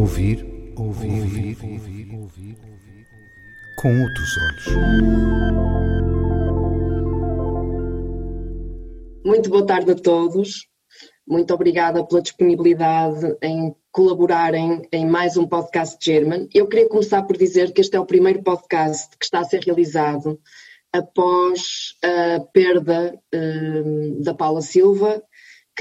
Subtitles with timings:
[0.00, 0.46] Ouvir,
[0.78, 2.56] ouvir, ouvir, ouvir, ouvir,
[3.76, 4.66] com outros olhos.
[9.22, 10.66] Muito boa tarde a todos.
[11.28, 16.48] Muito obrigada pela disponibilidade em colaborarem em mais um podcast German.
[16.54, 19.62] Eu queria começar por dizer que este é o primeiro podcast que está a ser
[19.62, 20.40] realizado
[20.94, 25.22] após a perda um, da Paula Silva,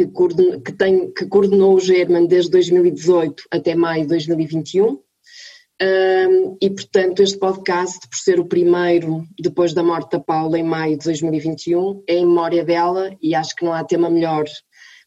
[0.06, 5.00] que, coordenou, que, tem, que coordenou o German desde 2018 até maio de 2021.
[5.82, 10.64] Um, e, portanto, este podcast, por ser o primeiro depois da morte da Paula em
[10.64, 14.46] maio de 2021, é em memória dela e acho que não há tema melhor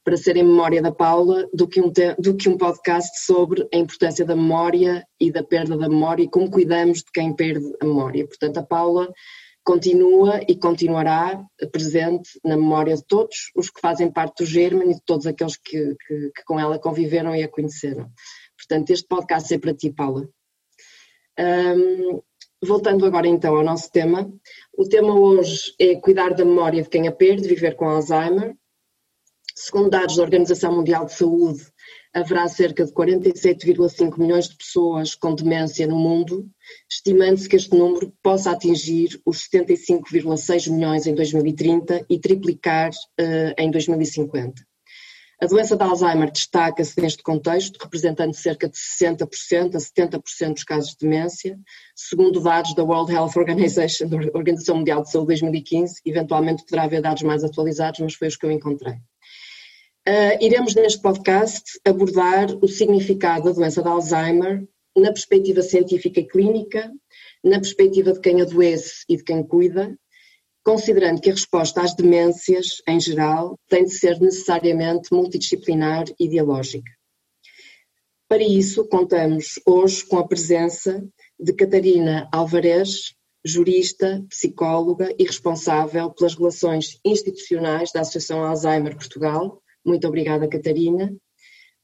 [0.05, 3.77] para ser em memória da Paula do que, um do que um podcast sobre a
[3.77, 7.85] importância da memória e da perda da memória e como cuidamos de quem perde a
[7.85, 8.27] memória.
[8.27, 9.09] Portanto, a Paula
[9.65, 14.95] continua e continuará presente na memória de todos os que fazem parte do German e
[14.95, 18.11] de todos aqueles que, que, que com ela conviveram e a conheceram.
[18.57, 20.29] Portanto, este podcast é para ti, Paula.
[21.39, 22.21] Um,
[22.63, 24.31] voltando agora então ao nosso tema,
[24.77, 28.57] o tema hoje é cuidar da memória de quem a perde, viver com Alzheimer.
[29.55, 31.72] Segundo dados da Organização Mundial de Saúde,
[32.15, 36.49] haverá cerca de 47,5 milhões de pessoas com demência no mundo,
[36.91, 43.71] estimando-se que este número possa atingir os 75,6 milhões em 2030 e triplicar uh, em
[43.71, 44.63] 2050.
[45.43, 50.91] A doença de Alzheimer destaca-se neste contexto, representando cerca de 60% a 70% dos casos
[50.91, 51.59] de demência,
[51.97, 57.03] segundo dados da World Health Organization, da Organização Mundial de Saúde 2015, eventualmente poderá haver
[57.03, 58.95] dados mais atualizados, mas foi os que eu encontrei.
[60.09, 66.27] Uh, iremos neste podcast abordar o significado da doença de Alzheimer na perspectiva científica e
[66.27, 66.91] clínica,
[67.45, 69.97] na perspectiva de quem adoece e de quem cuida,
[70.65, 76.91] considerando que a resposta às demências, em geral, tem de ser necessariamente multidisciplinar e dialógica.
[78.29, 81.01] Para isso, contamos hoje com a presença
[81.39, 90.07] de Catarina Alvarez, jurista, psicóloga e responsável pelas relações institucionais da Associação Alzheimer Portugal, muito
[90.07, 91.15] obrigada, Catarina.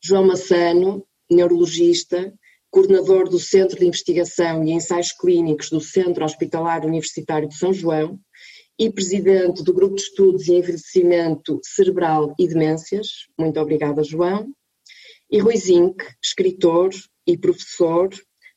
[0.03, 2.33] João Massano, neurologista,
[2.71, 8.19] coordenador do Centro de Investigação e Ensaios Clínicos do Centro Hospitalar Universitário de São João
[8.79, 13.27] e presidente do Grupo de Estudos em Envelhecimento Cerebral e Demências.
[13.37, 14.49] Muito obrigada, João.
[15.31, 16.91] E Rui Zinck, escritor
[17.27, 18.09] e professor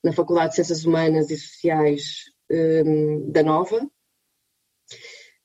[0.03, 3.90] na Faculdade de Ciências Humanas e Sociais um, da Nova.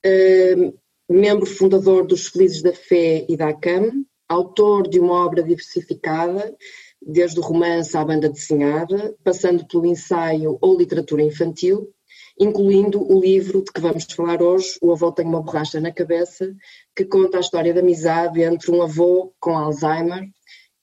[0.05, 0.73] Um,
[1.09, 6.55] membro fundador dos Felizes da Fé e da ACAM, autor de uma obra diversificada,
[7.01, 11.89] desde o romance à banda desenhada, passando pelo ensaio ou literatura infantil,
[12.39, 16.53] incluindo o livro de que vamos falar hoje, O Avô Tem uma Borracha na Cabeça,
[16.95, 20.27] que conta a história da amizade entre um avô com Alzheimer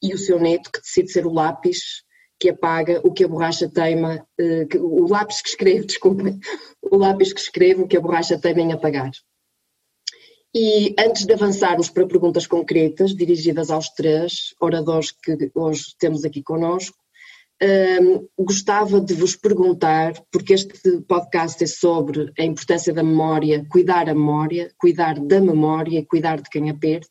[0.03, 2.03] e o seu neto que decide ser o lápis
[2.39, 6.39] que apaga o que a borracha teima, eh, o lápis que escreve, desculpem,
[6.83, 9.13] o lápis que escreve o que a borracha teima em apagar.
[10.57, 16.45] E antes de avançarmos para perguntas concretas, dirigidas aos três oradores que hoje temos aqui
[16.45, 16.97] conosco,
[17.61, 24.09] um, gostava de vos perguntar, porque este podcast é sobre a importância da memória, cuidar
[24.09, 27.09] a memória, cuidar da memória e cuidar de quem a perde.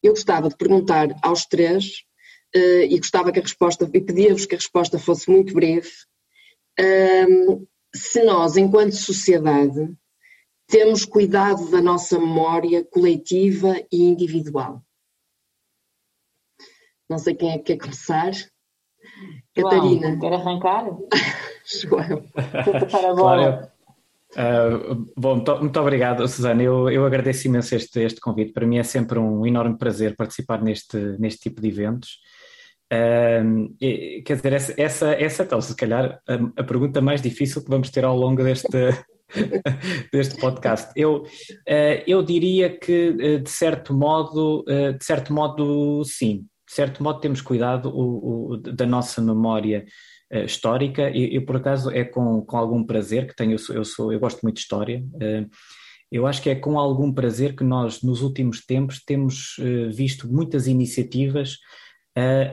[0.00, 2.04] Eu gostava de perguntar aos três,
[2.54, 5.90] uh, e gostava que a resposta, e pedia-vos que a resposta fosse muito breve,
[6.78, 9.92] um, se nós, enquanto sociedade,
[10.66, 14.82] temos cuidado da nossa memória coletiva e individual.
[17.08, 18.32] Não sei quem é que quer começar.
[18.32, 20.18] João, Catarina.
[20.18, 20.84] Quer arrancar?
[21.64, 22.24] João.
[23.16, 23.68] Claro.
[24.36, 26.62] Uh, bom, muito, muito, obrigado, Susana.
[26.62, 28.52] Eu, eu agradeço imenso este, este convite.
[28.52, 32.18] Para mim é sempre um enorme prazer participar neste, neste tipo de eventos.
[32.92, 37.20] Uh, e, quer dizer, essa, essa, essa é tal, se calhar, a, a, pergunta mais
[37.20, 38.68] difícil que vamos ter ao longo deste,
[40.12, 40.90] deste podcast.
[40.96, 46.46] Eu, uh, eu diria que, uh, de certo modo, uh, de certo modo, sim.
[46.66, 49.84] De certo modo, temos cuidado o, o, da nossa memória
[50.44, 53.52] histórica e, por acaso, é com, com algum prazer que tenho.
[53.52, 55.00] Eu, sou, eu, sou, eu gosto muito de história.
[56.10, 59.54] eu acho que é com algum prazer que nós, nos últimos tempos, temos
[59.94, 61.58] visto muitas iniciativas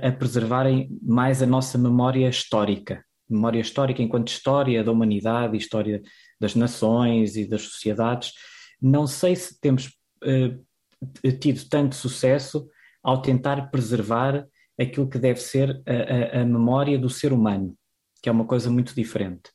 [0.04, 3.04] a preservarem mais a nossa memória histórica
[3.34, 6.02] memória histórica enquanto história da humanidade, história
[6.44, 8.34] das nações e das sociedades.
[8.82, 9.88] Não sei se temos
[10.26, 12.68] uh, tido tanto sucesso
[13.02, 14.46] ao tentar preservar
[14.80, 17.78] aquilo que deve ser a, a, a memória do ser humano,
[18.22, 19.50] que é uma coisa muito diferente.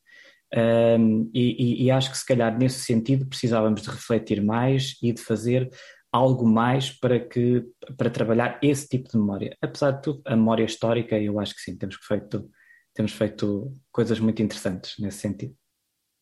[0.99, 5.21] Um, e, e, acho que se calhar nesse sentido precisávamos de refletir mais e de
[5.21, 5.69] fazer
[6.11, 7.67] algo mais para que
[7.99, 9.55] para trabalhar esse tipo de memória.
[9.61, 12.49] Apesar de tudo, a memória histórica, eu acho que sim, temos feito
[12.95, 15.55] temos feito coisas muito interessantes nesse sentido.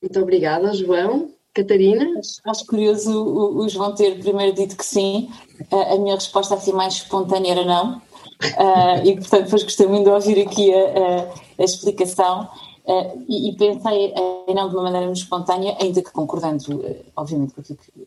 [0.06, 1.30] Muito obrigada, João.
[1.52, 2.20] Catarina?
[2.44, 5.28] Acho curioso o, o João ter primeiro dito que sim.
[5.72, 7.96] A, a minha resposta assim mais espontânea era não.
[7.96, 12.48] Uh, e portanto depois gostei muito de ouvir aqui a, a, a explicação
[12.84, 14.14] uh, e, e, pensei
[14.46, 16.84] em não de uma maneira muito espontânea, ainda que concordando,
[17.16, 18.06] obviamente, com aquilo que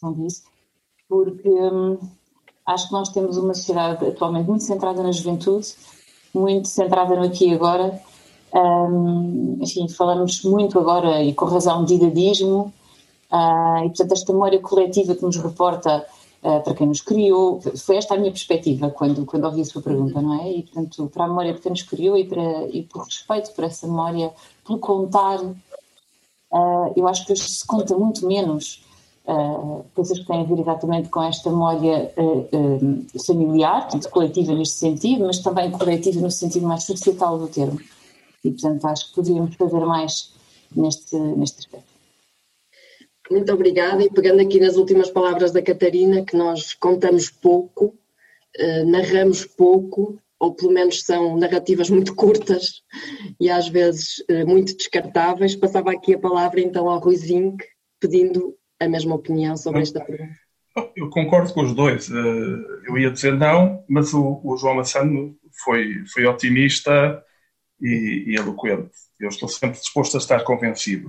[0.00, 0.42] João disse,
[1.08, 1.98] porque um,
[2.66, 5.74] acho que nós temos uma sociedade atualmente muito centrada na juventude,
[6.32, 8.00] muito centrada no aqui e agora,
[8.54, 12.72] um, enfim, falamos muito agora, e com razão, de idadismo,
[13.30, 16.04] uh, e portanto esta memória coletiva que nos reporta
[16.42, 19.80] uh, para quem nos criou, foi esta a minha perspectiva quando, quando ouvi a sua
[19.80, 20.52] pergunta, não é?
[20.52, 23.86] E portanto, para a memória que nos criou e, para, e por respeito por essa
[23.86, 24.32] memória,
[24.66, 28.84] pelo contar, uh, eu acho que hoje se conta muito menos
[29.24, 34.74] Uh, coisas que têm a ver exatamente com esta memória uh, familiar, portanto, coletiva neste
[34.74, 37.78] sentido, mas também coletiva no sentido mais societal do termo
[38.44, 40.32] e, portanto, acho que poderíamos fazer mais
[40.74, 41.92] neste, neste aspecto.
[43.30, 44.02] Muito obrigada.
[44.02, 47.96] E pegando aqui nas últimas palavras da Catarina, que nós contamos pouco,
[48.56, 52.82] eh, narramos pouco, ou pelo menos são narrativas muito curtas
[53.40, 57.64] e às vezes eh, muito descartáveis, passava aqui a palavra então ao Rui Zinc,
[58.00, 60.34] pedindo a mesma opinião sobre esta pergunta.
[60.96, 62.10] Eu concordo com os dois.
[62.10, 67.22] Eh, eu ia dizer não, mas o, o João Massano foi, foi otimista
[67.82, 68.92] e, e eloquente.
[69.18, 71.08] Eu estou sempre disposto a estar convencido.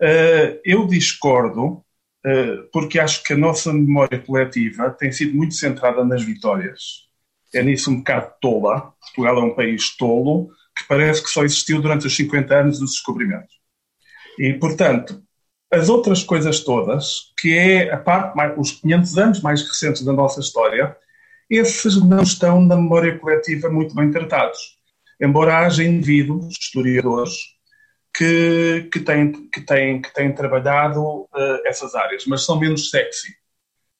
[0.00, 1.84] Uh, eu discordo
[2.26, 7.06] uh, porque acho que a nossa memória coletiva tem sido muito centrada nas vitórias.
[7.54, 8.94] É nisso um bocado tola.
[9.00, 12.92] Portugal é um país tolo que parece que só existiu durante os 50 anos dos
[12.92, 13.54] descobrimentos.
[14.38, 15.22] E, portanto,
[15.72, 20.12] as outras coisas todas, que é a parte, mais, os 500 anos mais recentes da
[20.12, 20.94] nossa história,
[21.48, 24.75] esses não estão na memória coletiva muito bem tratados
[25.20, 27.56] embora haja indivíduos, historiadores,
[28.16, 33.34] que, que, têm, que, têm, que têm trabalhado uh, essas áreas, mas são menos sexy.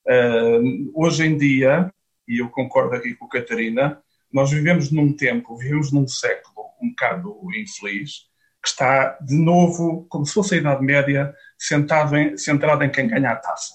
[0.07, 1.93] Uh, hoje em dia,
[2.27, 4.01] e eu concordo aqui com a Catarina,
[4.33, 8.27] nós vivemos num tempo, vivemos num século um bocado infeliz,
[8.63, 13.09] que está de novo, como se fosse a Idade Média, centrado em, centrado em quem
[13.09, 13.75] ganha a taça.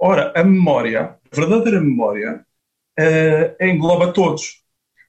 [0.00, 2.44] Ora, a memória, a verdadeira memória,
[2.98, 4.60] uh, engloba todos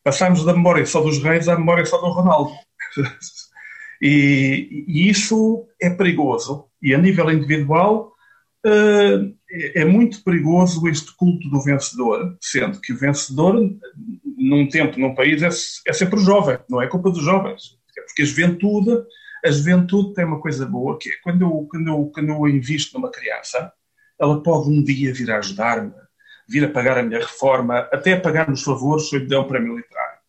[0.03, 2.51] passamos da memória só dos reis à memória só do Ronaldo.
[4.01, 6.65] e, e, isso é perigoso.
[6.81, 8.13] E a nível individual
[8.65, 9.35] uh,
[9.75, 13.59] é muito perigoso este culto do vencedor, sendo que o vencedor,
[14.37, 15.49] num tempo, num país, é,
[15.89, 17.77] é sempre o jovem, não é culpa dos jovens.
[17.97, 19.03] É porque a juventude,
[19.45, 22.97] a juventude tem uma coisa boa, que é quando eu, quando eu, quando eu invisto
[22.97, 23.71] numa criança,
[24.19, 25.91] ela pode um dia vir a ajudar-me
[26.47, 29.47] vir a pagar a minha reforma, até a pagar os favores se eu lhe um
[29.47, 30.19] prémio literário.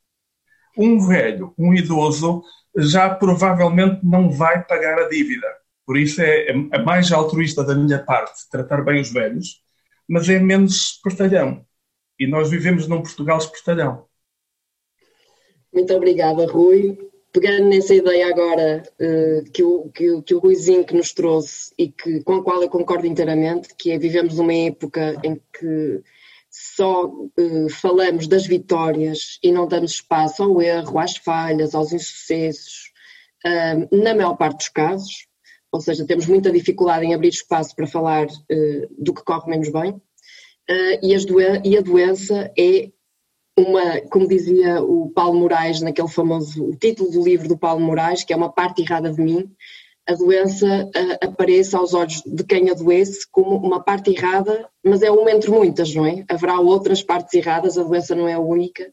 [0.76, 2.43] Um velho, um idoso,
[2.76, 5.47] já provavelmente não vai pagar a dívida.
[5.85, 9.62] Por isso é, é, é mais altruísta da minha parte tratar bem os velhos,
[10.09, 11.64] mas é menos espertalhão.
[12.19, 14.06] E nós vivemos num Portugal espertalhão.
[15.73, 17.12] Muito obrigada, Rui.
[17.32, 20.40] Pegando nessa ideia agora uh, que, o, que, que o
[20.84, 24.52] que nos trouxe e que, com a qual eu concordo inteiramente, que é vivemos numa
[24.52, 26.02] época em que
[26.50, 32.92] só uh, falamos das vitórias e não damos espaço ao erro, às falhas, aos insucessos,
[33.47, 35.26] uh, na maior parte dos casos,
[35.73, 38.26] ou seja, temos muita dificuldade em abrir espaço para falar
[38.99, 39.99] do que corre menos bem,
[41.02, 41.16] e,
[41.64, 42.90] e, a doença é
[43.56, 48.32] uma, como dizia o Paulo Moraes naquele famoso, título do livro do Paulo Moraes, que
[48.32, 49.50] é uma parte errada de mim,
[50.06, 55.11] a doença uh, apareça aos olhos de quem adoece como uma parte errada, mas é
[55.11, 56.25] uma entre muitas, não é?
[56.28, 58.92] Haverá outras partes erradas, a doença não é a única.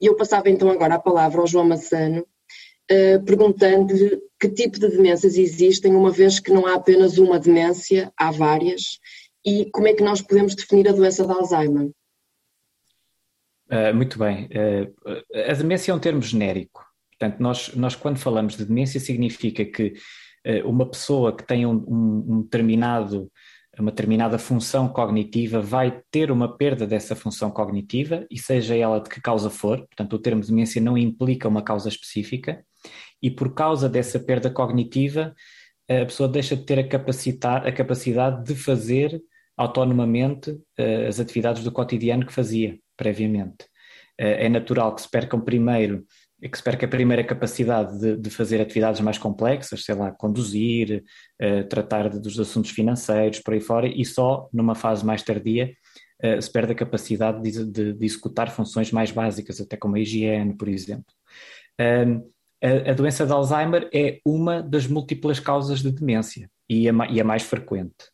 [0.00, 4.88] E eu passava então agora a palavra ao João Massano, uh, perguntando-lhe que tipo de
[4.88, 8.98] demências existem, uma vez que não há apenas uma demência, há várias,
[9.44, 11.90] e como é que nós podemos definir a doença de Alzheimer?
[13.72, 14.48] Uh, muito bem.
[15.48, 16.84] a demência é um termo genérico.
[17.18, 19.94] Portanto, nós, nós quando falamos de demência significa que
[20.44, 23.30] eh, uma pessoa que tem um, um, determinado,
[23.78, 29.08] uma determinada função cognitiva vai ter uma perda dessa função cognitiva, e seja ela de
[29.08, 32.64] que causa for, portanto, o termo demência não implica uma causa específica,
[33.22, 35.34] e por causa dessa perda cognitiva,
[35.88, 39.22] a pessoa deixa de ter a capacidade, a capacidade de fazer
[39.56, 43.64] autonomamente uh, as atividades do cotidiano que fazia previamente.
[44.20, 46.06] Uh, é natural que se percam primeiro
[46.48, 51.04] que espero que a primeira capacidade de, de, fazer atividades mais complexas, sei lá, conduzir,
[51.40, 55.72] uh, tratar de, dos assuntos financeiros, por aí fora, e só numa fase mais tardia
[56.24, 60.56] uh, se perde a capacidade de, de, executar funções mais básicas, até como a higiene,
[60.56, 61.14] por exemplo.
[61.80, 62.28] Um,
[62.60, 67.20] a, a, doença de Alzheimer é uma das múltiplas causas de demência e a, e
[67.20, 68.11] a mais frequente.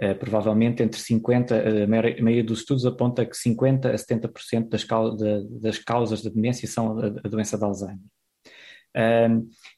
[0.00, 5.78] Uh, provavelmente entre 50, a maioria dos estudos aponta que 50 a 70% das, das
[5.78, 8.00] causas de demência são a, doença de Alzheimer.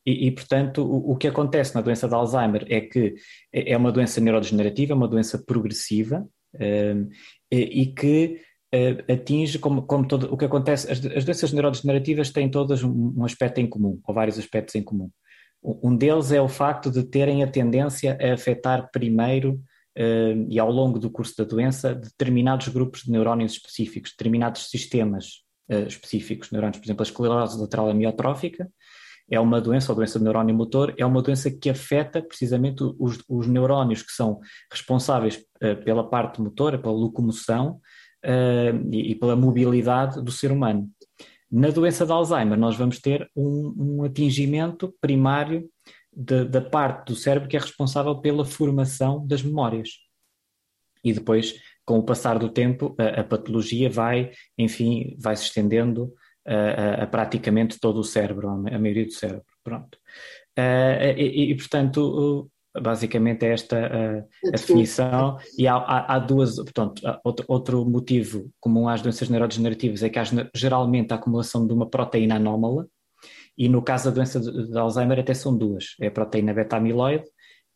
[0.06, 3.14] E, e, portanto, o, o, que acontece na doença de Alzheimer é que
[3.52, 6.26] é, é uma doença neurodegenerativa, é uma doença progressiva
[7.50, 8.40] e, que
[8.74, 13.14] uh, atinge, como, como todo o que acontece, as, as doenças neurodegenerativas têm todas um,
[13.16, 15.10] um, aspecto em comum, ou vários aspectos em comum.
[15.62, 19.62] Um deles é o facto de terem a tendência a afetar primeiro
[19.96, 25.86] e ao longo do curso da doença determinados grupos de neurónios específicos, determinados sistemas uh,
[25.86, 28.68] específicos, neurónios, por exemplo, a esclerose lateral amiotrófica,
[29.30, 33.22] é uma doença, ou doença do neurónio motor, é uma doença que afeta precisamente os,
[33.28, 37.80] os neurónios que são responsáveis uh, pela parte motora, pela locomoção
[38.24, 40.90] uh, e, e, pela mobilidade do ser humano.
[41.50, 45.70] Na doença de Alzheimer, nós vamos ter um, um atingimento primário
[46.16, 49.90] de, da parte do cérebro que é responsável pela formação das memórias.
[51.02, 51.54] E depois,
[51.84, 56.12] com o passar do tempo, a, a patologia vai, enfim, vai se estendendo
[56.46, 59.44] a, a, praticamente todo o cérebro, a maioria do cérebro.
[59.62, 59.98] Pronto.
[60.58, 64.18] Uh, e, e, portanto, basicamente é esta a,
[64.48, 65.38] a definição.
[65.58, 70.18] E há, há, há, duas, portanto, outro, outro motivo comum às doenças neurodegenerativas é que
[70.18, 72.86] há geralmente a acumulação de uma proteína anómala,
[73.56, 77.24] e no caso da doença de, de Alzheimer até são duas, é a proteína beta-amiloide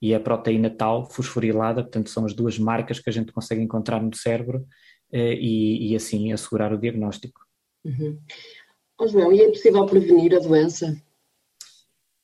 [0.01, 4.03] e a proteína tau fosforilada, portanto são as duas marcas que a gente consegue encontrar
[4.03, 4.67] no cérebro
[5.13, 7.41] eh, e, e assim assegurar o diagnóstico.
[7.85, 8.19] Uhum.
[9.01, 11.01] Oh, João, e é possível prevenir a doença?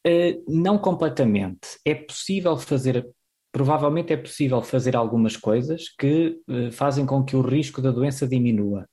[0.06, 1.78] Uh, não completamente.
[1.84, 3.08] É possível fazer,
[3.50, 8.26] provavelmente é possível fazer algumas coisas que uh, fazem com que o risco da doença
[8.26, 8.86] diminua.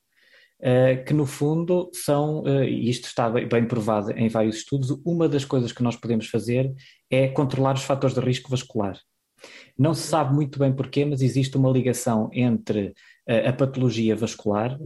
[0.62, 5.44] Uh, que no fundo são, e isto está bem, provado em vários estudos, uma das
[5.44, 6.72] coisas que nós podemos fazer
[7.10, 8.96] é controlar os fatores de risco vascular.
[9.76, 12.94] Não se sabe muito bem porquê, mas existe uma ligação entre
[13.28, 14.78] a patologia vascular,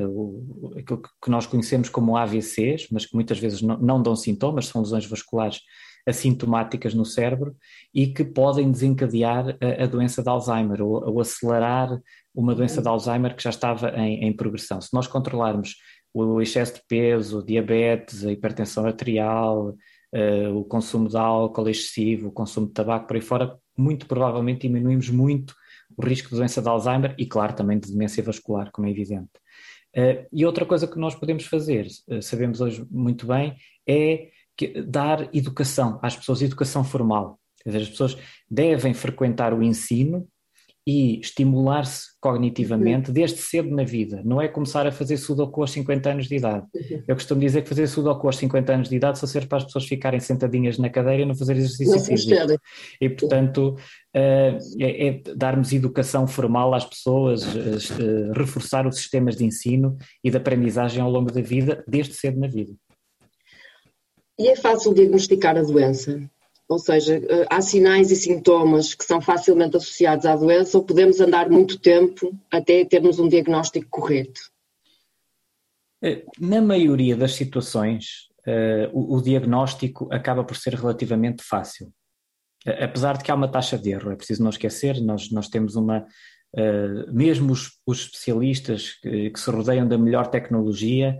[0.77, 4.81] aquilo que nós conhecemos como AVCs, mas que muitas vezes não, não dão sintomas, são
[4.81, 5.59] lesões vasculares
[6.05, 7.55] assintomáticas no cérebro
[7.93, 11.99] e que podem desencadear a, a doença de Alzheimer ou, ou, acelerar
[12.33, 14.79] uma doença de Alzheimer que já estava em, em progressão.
[14.79, 15.75] Se nós controlarmos
[16.13, 19.75] o excesso de peso, diabetes, a hipertensão arterial,
[20.13, 24.61] uh, o consumo de álcool excessivo, o consumo de tabaco por aí fora, muito provavelmente
[24.61, 25.53] diminuímos muito
[25.97, 29.31] o risco de doença de Alzheimer e, claro, também de demência vascular, como é evidente.
[29.95, 33.55] Uh, e outra coisa que nós podemos fazer, uh, sabemos hoje muito bem,
[33.87, 37.39] é que, dar educação às pessoas, educação formal.
[37.63, 38.17] Quer dizer, as pessoas
[38.49, 40.27] devem frequentar o ensino
[40.87, 44.21] e estimular-se cognitivamente desde cedo na vida.
[44.23, 46.67] Não é começar a fazer sudoku aos 50 anos de idade.
[47.07, 49.63] Eu costumo dizer que fazer sudoku aos 50 anos de idade só serve para as
[49.63, 52.61] pessoas ficarem sentadinhas na cadeira e não fazer exercício físico.
[53.01, 53.75] E, portanto,
[54.15, 60.29] uh, é, é, darmos educação formal às pessoas, uh, reforçar os sistemas de ensino e
[60.29, 62.73] de aprendizagem ao longo da vida, desde cedo na vida.
[64.37, 66.29] E é fácil diagnosticar a doença?
[66.67, 71.21] Ou seja, eh, há sinais e sintomas que são facilmente associados à doença ou podemos
[71.21, 74.41] andar muito tempo até termos um diagnóstico correto?
[76.03, 81.91] Eh, na maioria das situações, uh, o, diagnóstico acaba por ser relativamente fácil.
[82.65, 85.75] Apesar de que há uma taxa de erro, é preciso não esquecer, nós, nós temos
[85.75, 86.05] uma.
[86.53, 91.19] Uh, mesmo os, os especialistas que, que, se rodeiam da melhor tecnologia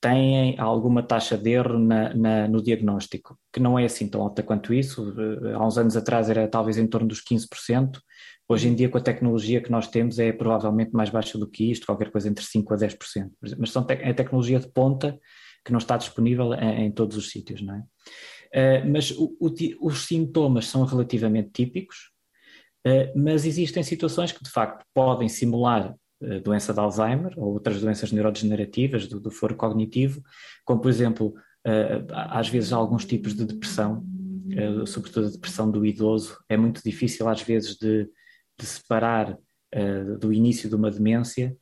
[0.00, 4.42] têm alguma taxa de erro na, na, no diagnóstico, que não é assim tão alta
[4.42, 5.12] quanto isso.
[5.18, 7.98] Eh, há uns anos atrás era talvez em torno dos 15%.
[8.48, 11.70] Hoje em dia, com a tecnologia que nós temos, é provavelmente mais baixa do que
[11.70, 13.30] isto, qualquer coisa entre 5% a 10%.
[13.58, 15.18] Mas são te é tecnologia de ponta
[15.64, 17.82] que não está disponível em, em todos os sítios, não é?
[18.48, 19.52] Uh, mas o, o,
[19.82, 22.10] os sintomas são relativamente típicos,
[22.86, 25.94] uh, mas existem situações que de facto podem simular
[26.42, 30.22] doença de Alzheimer ou outras doenças neurodegenerativas do, do foro cognitivo,
[30.64, 31.34] como por exemplo,
[31.64, 34.04] eh, às vezes alguns tipos de depressão,
[34.50, 38.08] eh, sobretudo a depressão do idoso, é muito difícil às vezes de,
[38.58, 39.36] de separar
[39.72, 41.56] eh, do início de uma demência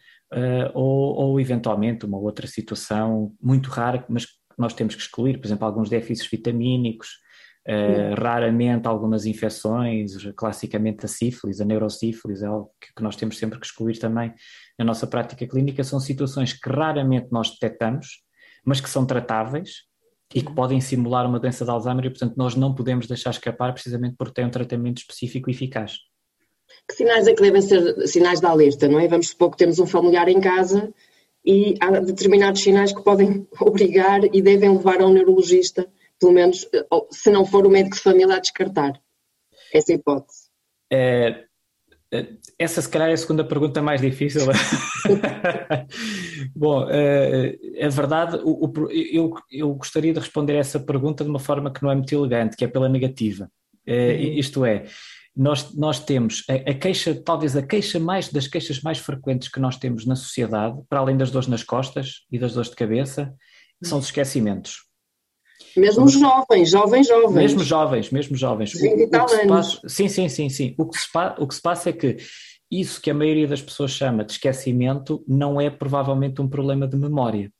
[0.74, 4.26] ou, ou eventualmente uma outra situação muito rara, mas
[4.58, 7.20] nós temos que excluir, por exemplo, alguns déficits vitamínicos,
[7.68, 13.36] Uh, raramente algumas infecções, classicamente a sífilis, a neurosífilis, é algo que, que, nós temos
[13.36, 14.32] sempre que excluir também
[14.78, 18.22] na nossa prática clínica, são situações que raramente nós detectamos,
[18.64, 19.82] mas que são tratáveis
[20.32, 23.72] e que podem simular uma doença de Alzheimer e, portanto, nós não podemos deixar escapar
[23.72, 25.96] precisamente porque tem um tratamento específico e eficaz.
[26.88, 29.08] Que sinais é que devem ser sinais de alerta, não é?
[29.08, 30.92] Vamos supor que temos um familiar em casa
[31.44, 35.86] e há determinados sinais que podem obrigar e devem levar ao neurologista
[36.20, 36.66] pelo menos,
[37.10, 39.00] se não for o médico de família a descartar
[39.72, 40.46] essa hipótese.
[40.92, 41.44] É,
[42.12, 42.26] é
[42.58, 44.42] essa, se calhar, é a segunda pergunta mais difícil.
[46.54, 48.38] Bom, é, é verdade,
[49.12, 52.56] eu, eu gostaria de responder essa pergunta de uma forma que não é muito elegante,
[52.56, 53.50] que é pela negativa.
[53.86, 54.38] É, uhum.
[54.38, 54.84] Isto é,
[55.36, 59.60] nós, nós temos a, a, queixa, talvez a queixa mais das queixas mais frequentes que
[59.60, 63.34] nós temos na sociedade, para além das dores nas costas e das dores de cabeça,
[63.82, 64.85] são os esquecimentos.
[65.76, 67.34] Mesmo jovens, jovens, jovens.
[67.34, 68.72] Mesmo jovens, mesmo jovens.
[68.72, 69.74] 20 e tal anos.
[69.74, 70.74] Passa, sim, sim, sim, sim.
[70.78, 72.16] O que, se, o que se passa é que
[72.70, 76.96] isso que a maioria das pessoas chama de esquecimento não é provavelmente um problema de
[76.96, 77.52] memória.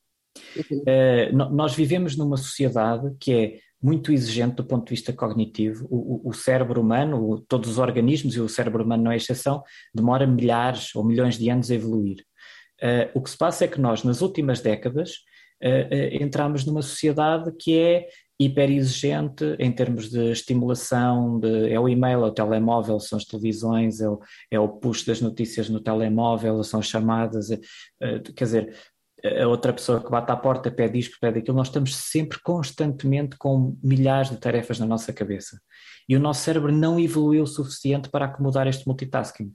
[0.57, 0.79] Uhum.
[0.81, 5.87] Uh, nós vivemos numa sociedade que é muito exigente do ponto de vista cognitivo.
[5.91, 9.63] O, o, o, cérebro humano, todos os organismos, e o cérebro humano não é exceção,
[9.95, 12.25] demora milhares ou milhões de anos a evoluir.
[12.83, 15.13] Uh, o que se passa é que nós, nas últimas décadas,
[15.63, 18.09] uh, entramos numa sociedade que é
[18.39, 24.01] hiperexigente em termos de estimulação, de, é o e-mail, é o telemóvel, são as televisões,
[24.01, 24.21] é o,
[24.51, 27.59] é o push das notícias no telemóvel, são chamadas, é,
[28.35, 28.77] quer dizer,
[29.25, 33.37] a outra pessoa que bate à porta pede isto, pede aquilo, nós estamos sempre constantemente
[33.37, 35.59] com milhares de tarefas na nossa cabeça.
[36.09, 39.51] E o nosso cérebro não evoluiu o suficiente para acomodar este multitasking.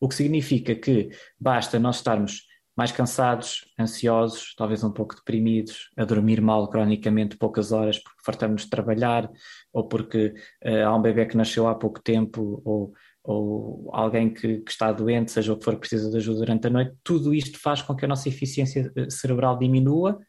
[0.00, 2.42] O que significa que basta nós estarmos
[2.76, 8.62] mais cansados, ansiosos, talvez um pouco deprimidos, a dormir mal cronicamente poucas horas porque fartamos
[8.62, 9.30] de trabalhar,
[9.72, 12.92] ou porque uh, há um bebê que nasceu há pouco tempo, ou
[13.24, 16.70] ou alguém que, que, está doente, seja o que for, precisa de ajuda durante a
[16.70, 20.20] noite, tudo isto faz com que a nossa eficiência eh, cerebral diminua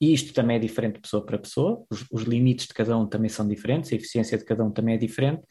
[0.00, 3.06] e isto também é diferente de pessoa para pessoa, os, os, limites de cada um
[3.06, 5.42] também são diferentes, a eficiência de cada um também é diferente,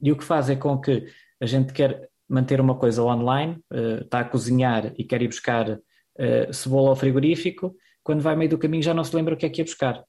[0.00, 1.06] e o que faz é com que
[1.40, 5.80] a gente quer manter uma coisa online, uh, está a cozinhar e quer ir buscar
[6.18, 9.46] uh, cebola ao frigorífico, quando vai meio do caminho já não se lembra o que
[9.46, 10.04] é que ia buscar.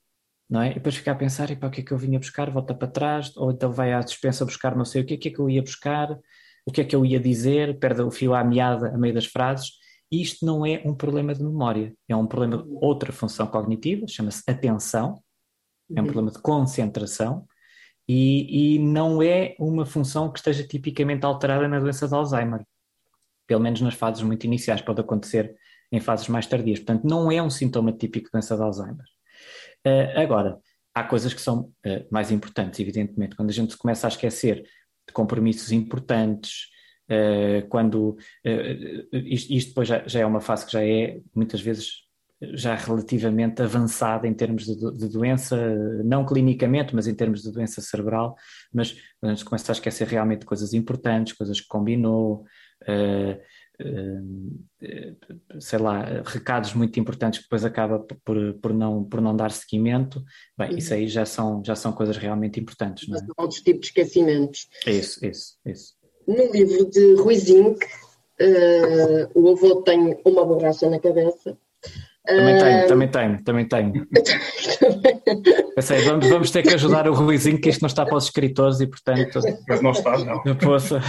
[0.49, 0.71] Não é?
[0.71, 2.51] E depois fica a pensar, e para o que é que eu vinha buscar?
[2.51, 5.39] Volta para trás, ou então vai à dispensa buscar não sei o que, é que
[5.39, 6.11] eu ia buscar,
[6.65, 9.25] o que é que eu ia dizer, perde o fio à meada a meio das
[9.25, 9.71] frases.
[10.11, 14.05] E isto não é um problema de memória, é um problema de outra função cognitiva,
[14.07, 15.19] chama-se atenção,
[15.89, 16.05] é um uhum.
[16.05, 17.47] problema de concentração,
[18.07, 22.63] e, e, não é uma função que esteja tipicamente alterada na doença de Alzheimer.
[23.47, 25.55] Pelo menos nas fases muito iniciais, pode acontecer
[25.95, 26.79] em fases mais tardias.
[26.79, 29.05] Portanto, não é um sintoma típico de doença de Alzheimer.
[29.85, 30.57] Uh, agora,
[30.93, 33.35] há coisas que são uh, mais importantes, evidentemente.
[33.35, 34.63] Quando a gente começa a esquecer
[35.07, 36.67] de compromissos importantes,
[37.09, 38.17] uh, quando
[39.13, 42.05] isto, isto, depois já, já, é uma fase que já é muitas vezes
[42.53, 45.57] já relativamente avançada em termos de, de, doença,
[46.03, 48.35] não clinicamente, mas em termos de doença cerebral,
[48.73, 52.43] mas quando a gente começa a esquecer realmente coisas importantes, coisas que combinou,
[55.59, 60.23] sei lá, recados muito importantes que depois acaba por, por, não, por não dar seguimento,
[60.57, 60.77] bem, uhum.
[60.77, 63.07] isso aí já são, já são coisas realmente importantes.
[63.07, 63.19] Não é?
[63.19, 64.67] São outros tipos de esquecimentos.
[64.85, 65.93] É isso, isso, isso.
[66.27, 71.57] No livro de Ruizinho, uh, o avô tem uma borracha na cabeça
[72.25, 74.07] também tenho, também tenho, também tenho.
[75.75, 78.79] Pensei, vamos, vamos ter que ajudar o Ruizinho, que isto não está para os escritores
[78.79, 79.39] e, portanto.
[79.67, 80.41] Mas não está, não.
[80.43, 80.95] não posso.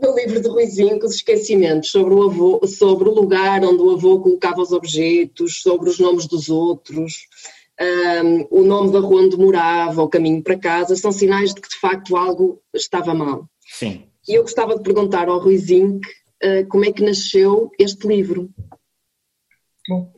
[0.00, 4.20] No livro de Ruizinho, os esquecimentos sobre o avô, sobre o lugar onde o avô
[4.20, 7.26] colocava os objetos, sobre os nomes dos outros,
[8.24, 11.68] um, o nome da rua onde morava, o caminho para casa, são sinais de que
[11.68, 13.48] de facto algo estava mal.
[13.60, 14.06] Sim.
[14.26, 18.50] E eu gostava de perguntar ao Ruizinho uh, como é que nasceu este livro?
[19.88, 20.12] Bom,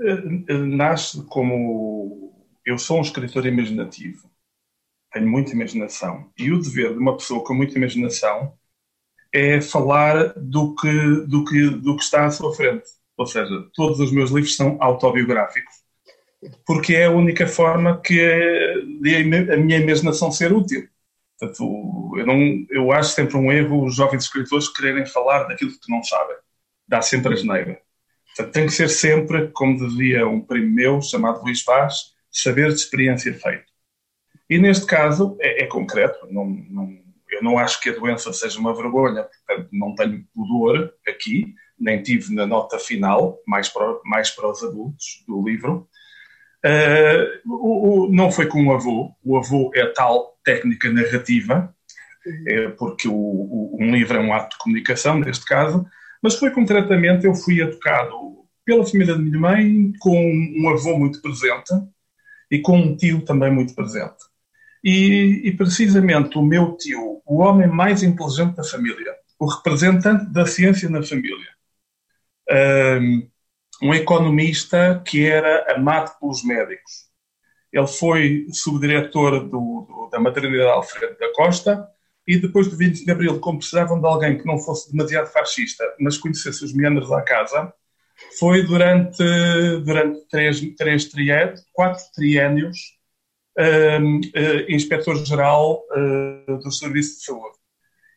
[0.00, 2.32] uh, nasce como.
[2.64, 4.30] Eu sou um escritor imaginativo,
[5.12, 8.52] tenho muita imaginação, e o dever de uma pessoa com muita imaginação
[9.32, 12.84] é falar do que, do que, do que está à sua frente.
[13.16, 15.74] Ou seja, todos os meus livros são autobiográficos,
[16.66, 18.16] porque é a única forma que
[19.00, 19.16] de
[19.52, 20.88] a minha imaginação ser útil.
[21.38, 25.90] Portanto, eu, não, eu acho sempre um erro os jovens escritores quererem falar daquilo que
[25.90, 26.36] não sabem.
[26.86, 27.80] Dá sempre a geneira.
[28.36, 32.74] Portanto, tem que ser sempre, como dizia um primo meu, chamado Luís Vaz, saber de
[32.74, 33.70] experiência feito.
[34.48, 36.26] E neste caso é, é concreto.
[36.30, 36.98] Não, não,
[37.30, 42.02] eu não acho que a doença seja uma vergonha, portanto, não tenho pudor aqui, nem
[42.02, 45.88] tive na nota final, mais para, mais para os adultos do livro.
[46.64, 51.74] Uh, o, o, não foi com o avô, o avô é tal técnica narrativa,
[52.46, 55.86] é porque o, o, um livro é um ato de comunicação, neste caso,
[56.22, 58.14] mas foi concretamente, eu fui educado
[58.64, 61.72] pela família da minha mãe, com um avô muito presente
[62.50, 64.29] e com um tio também muito presente.
[64.82, 70.46] E, e precisamente o meu tio, o homem mais inteligente da família, o representante da
[70.46, 71.48] ciência na família,
[73.00, 73.28] um,
[73.82, 77.10] um economista que era amado pelos médicos.
[77.72, 81.88] Ele foi subdiretor do, do, da maternidade Alfredo da Costa
[82.26, 85.84] e depois do 20 de Abril, como precisavam de alguém que não fosse demasiado fascista,
[85.98, 87.72] mas conhecesse os meandros da casa,
[88.38, 89.22] foi durante,
[89.84, 92.99] durante três, três triênios, quatro triênios, uh,
[94.68, 97.58] inspetor-geral uh, do Serviço de Saúde.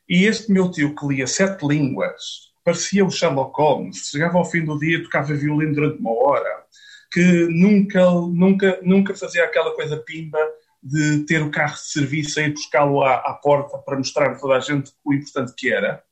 [0.08, 4.63] E este meu tio, que lia sete línguas, parecia o Sherlock Holmes, chegava ao fim
[4.63, 6.63] do dia tocava violino durante uma hora,
[7.12, 10.39] que nunca, nunca, nunca fazia aquela coisa pimba
[10.82, 14.36] de ter o carro de serviço e ir buscá-lo à, à, porta para mostrar a
[14.36, 16.04] toda a gente o importante que era.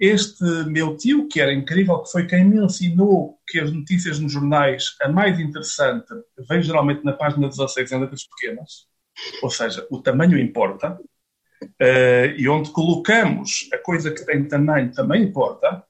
[0.00, 4.32] Este meu tio, que era incrível, que foi quem me ensinou que as notícias nos
[4.32, 6.08] jornais, a mais interessante,
[6.48, 8.86] vem geralmente na página 16 em letras pequenas,
[9.42, 10.98] ou seja, o tamanho importa,
[11.62, 15.84] uh, e onde colocamos a coisa que tem tamanho também importa,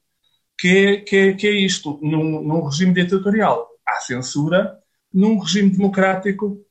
[0.59, 4.77] que é, que é, que é isto, num, num regime ditatorial há censura,
[5.13, 6.65] num regime democrático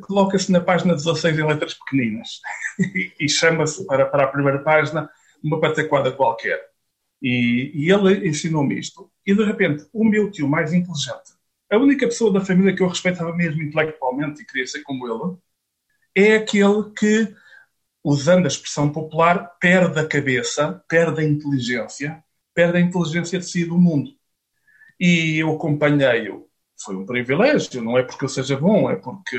[0.00, 2.40] coloca-se na página 16 em letras pequeninas
[3.20, 5.08] e chama-se para, para a primeira página
[5.44, 6.75] uma pataquada qualquer.
[7.28, 9.10] E, e ele ensinou-me isto.
[9.26, 11.34] E de repente, o meu tio mais inteligente,
[11.68, 15.36] a única pessoa da família que eu respeitava mesmo intelectualmente e queria ser como ele,
[16.14, 17.34] é aquele que,
[18.04, 22.22] usando a expressão popular, perde a cabeça, perde a inteligência,
[22.54, 24.12] perde a inteligência de si do mundo.
[25.00, 26.48] E eu acompanhei-o.
[26.78, 29.36] Foi um privilégio, não é porque eu seja bom, é porque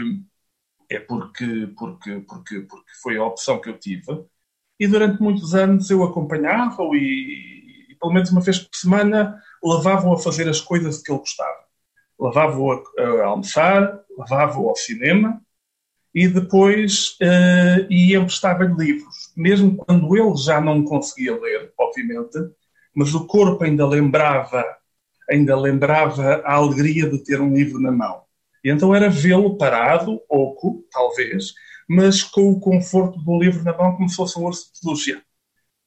[0.90, 4.26] é porque, porque, porque, porque foi a opção que eu tive.
[4.80, 7.57] E durante muitos anos eu acompanhava-o e,
[8.00, 11.66] pelo menos uma vez por semana, levava-o a fazer as coisas que ele gostava.
[12.20, 15.42] Levava-o a, a, almoçar, levava-o ao cinema
[16.14, 19.32] e depois uh, ia emprestar-lhe livros.
[19.36, 22.38] Mesmo quando ele já não conseguia ler, obviamente,
[22.96, 24.66] mas o corpo ainda lembrava,
[25.30, 28.24] ainda lembrava a alegria de ter um livro na mão.
[28.64, 31.54] E então era vê-lo parado, oco, talvez,
[31.88, 35.22] mas com o conforto do livro na mão como se fosse um urso de pelúcia.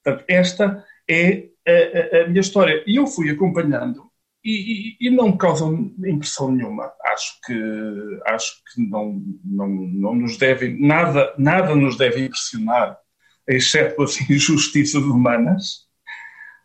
[0.03, 2.83] Portanto, esta é a, a, a, minha história.
[2.87, 4.11] E eu fui acompanhando
[4.45, 6.91] e, e, e, não me causa impressão nenhuma.
[7.05, 12.97] Acho que, acho que não, não, não nos deve, nada, nada nos deve impressionar,
[13.47, 15.89] exceto as injustiças humanas.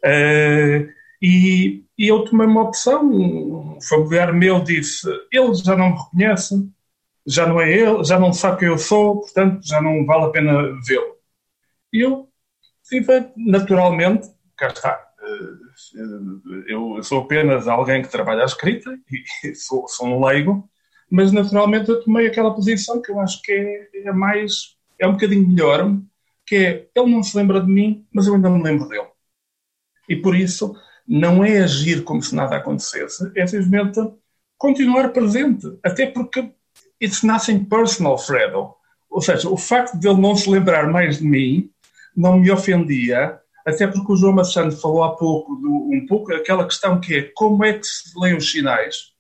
[0.04, 0.88] Uh,
[1.22, 3.04] e, e eu tomei uma opção.
[3.04, 6.56] Um familiar meu disse: ele já não me reconhece,
[7.28, 10.30] já não é ele, já não sabe quem eu sou, portanto já não vale a
[10.30, 11.16] pena vê-lo.
[11.92, 12.30] E eu,
[13.38, 15.00] naturalmente, cá está.
[15.22, 18.98] Eh, eu sou apenas alguém que trabalha à escrita
[19.44, 20.70] e sou, sou um leigo,
[21.10, 25.14] mas naturalmente eu tomei aquela posição que eu acho que é, é mais, é um
[25.14, 25.96] bocadinho melhor,
[26.46, 29.08] que é ele não se lembra de mim, mas eu ainda me lembro dele.
[30.08, 30.76] E por isso
[31.08, 34.00] não é agir como se nada acontecesse, é simplesmente
[34.58, 35.68] continuar presente.
[35.84, 36.52] Até porque
[37.02, 38.74] it's nothing personal, Fredo.
[39.10, 41.70] Ou seja, o facto de ele não se lembrar mais de mim
[42.16, 46.66] não me ofendia, até porque o João Massano falou há pouco, do, um pouco aquela
[46.66, 49.16] questão que é como é que se leem os sinais.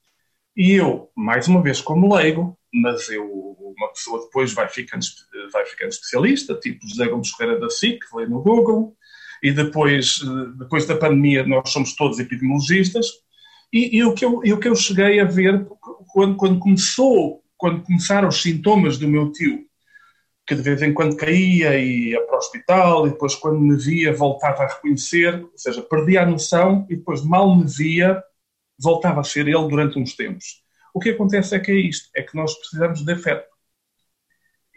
[0.55, 5.03] E eu, mais uma vez, como leigo, mas eu, uma pessoa depois vai ficando,
[5.51, 8.95] vai ficando especialista, tipo José Gomes Ferreira da SIC, que lê no Google,
[9.41, 10.19] e depois,
[10.57, 13.07] depois da pandemia nós somos todos epidemiologistas,
[13.73, 15.67] e, e, o, que eu, e o que eu cheguei a ver
[16.13, 19.65] quando, quando começou, quando começaram os sintomas do meu tio,
[20.45, 23.75] que de vez em quando caía e ia para o hospital, e depois quando me
[23.77, 28.23] via voltava a reconhecer, ou seja, perdia a noção e depois mal me via,
[28.77, 30.63] voltava a ser ele durante uns tempos.
[30.93, 33.47] O que acontece é que é isto, é que nós precisamos de afeto.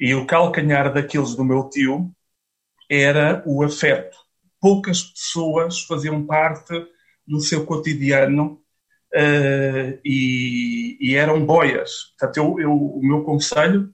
[0.00, 2.10] E o calcanhar daqueles do meu tio
[2.88, 4.16] era o afeto
[4.60, 6.74] poucas pessoas faziam parte
[7.26, 8.60] do seu cotidiano
[9.14, 12.14] uh, e, e, eram boias.
[12.18, 13.92] Portanto, eu, eu, o meu conselho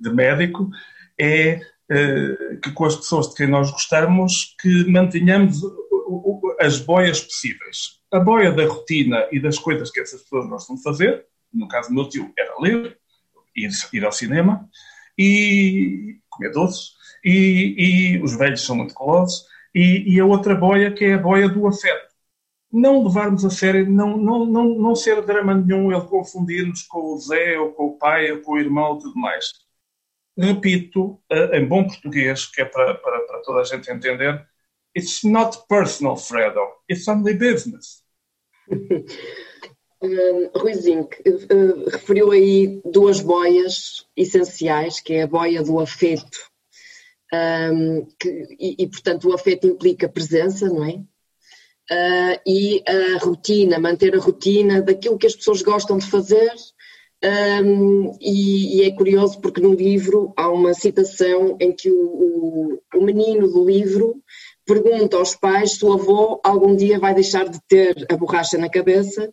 [0.00, 0.68] de médico
[1.22, 5.60] é uh, que com as pessoas de quem nós gostamos que mantenhamos
[6.60, 8.00] as boias possíveis.
[8.10, 11.88] A boia da rotina e das coisas que essas pessoas gostam de fazer, no caso
[11.88, 12.98] do meu tio, era ler,
[13.56, 14.68] ir, ir ao cinema
[15.16, 16.92] e comer doces,
[17.24, 21.18] e, e os velhos são muito colosos, e, e, a outra boia que é a
[21.18, 22.12] boia do afeto.
[22.70, 27.18] Não levarmos a sério, não, não, não, não ser drama nenhum ele confundir-nos com o
[27.18, 29.46] Zé, ou com o pai, ou com o irmão e tudo mais.
[30.36, 34.46] Repito, uh, em bom português, que é para, para, para toda a gente entender,
[34.96, 38.02] it's not personal, Fredo, it's only business.
[38.70, 46.38] Uh, Rui Zinc uh, referiu aí duas boias essenciais, que é a boia do afeto
[47.32, 51.02] um, que, e, e, portanto, o afeto implica presença, não é?
[51.90, 56.52] uh, e a rotina, manter a rotina daquilo que as pessoas gostam de fazer.
[57.24, 62.78] Um, e, e, é curioso porque no livro há uma citação em que o, o,
[62.96, 64.20] o menino do livro
[64.66, 68.68] pergunta aos pais se o avô algum dia vai deixar de ter a borracha na
[68.68, 69.32] cabeça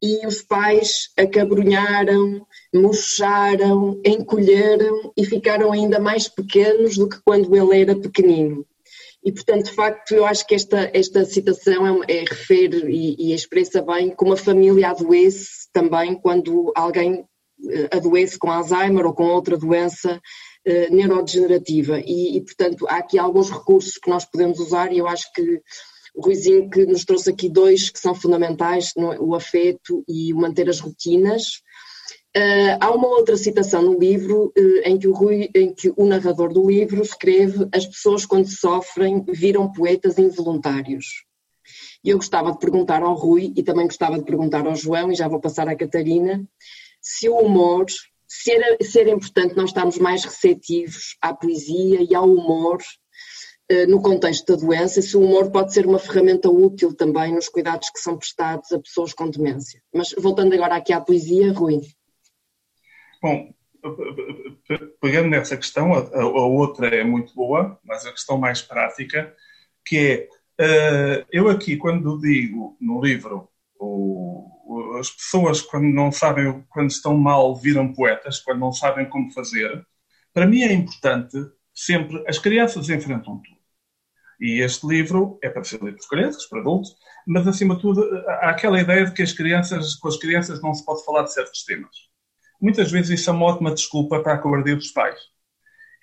[0.00, 7.82] e os pais acabrunharam, murcharam, encolheram e ficaram ainda mais pequenos do que quando ele
[7.82, 8.64] era pequenino.
[9.24, 13.34] E, portanto, de facto, eu acho que esta, esta citação é, é refere e, e
[13.34, 17.24] expressa bem como a família adoece também quando alguém
[17.70, 20.20] eh, adoece com Alzheimer ou com outra doença
[20.66, 22.00] uh, neurodegenerativa.
[22.00, 25.60] E, e, portanto, há aqui alguns recursos que nós podemos usar e eu acho que
[26.14, 29.00] o Ruizinho que nos trouxe aqui dois que são fundamentais, é?
[29.20, 31.62] o afeto e o manter as rotinas.
[32.36, 36.04] Uh, há uma outra citação no livro uh, em, que o Rui, em que o
[36.04, 41.24] narrador do livro escreve as pessoas quando sofrem viram poetas involuntários.
[42.04, 45.16] E eu gostava de perguntar ao Rui e também gostava de perguntar ao João, e
[45.16, 46.46] já vou passar à Catarina,
[47.00, 47.86] se o humor,
[48.26, 52.78] se era, se era importante nós estarmos mais receptivos à poesia e ao humor
[53.70, 57.48] eh, no contexto da doença, se o humor pode ser uma ferramenta útil também nos
[57.48, 59.82] cuidados que são prestados a pessoas com demência.
[59.92, 61.80] Mas voltando agora aqui à poesia, Rui.
[63.20, 63.52] Bom,
[65.00, 69.34] pegando nessa questão, a, a outra é muito boa, mas a questão mais prática,
[69.84, 70.28] que
[70.58, 76.90] é, uh, eu aqui quando digo no livro, o, as pessoas quando não sabem, quando
[76.90, 79.86] estão mal, viram poetas, quando não sabem como fazer,
[80.32, 81.36] para mim é importante
[81.74, 83.58] sempre, as crianças enfrentam tudo.
[84.40, 86.94] E este livro é para ser lido por crianças, para adultos,
[87.26, 90.72] mas acima de tudo há aquela ideia de que as crianças, com as crianças não
[90.74, 92.07] se pode falar de certos temas.
[92.60, 95.18] Muitas vezes isso é uma ótima desculpa para a cobardia dos pais.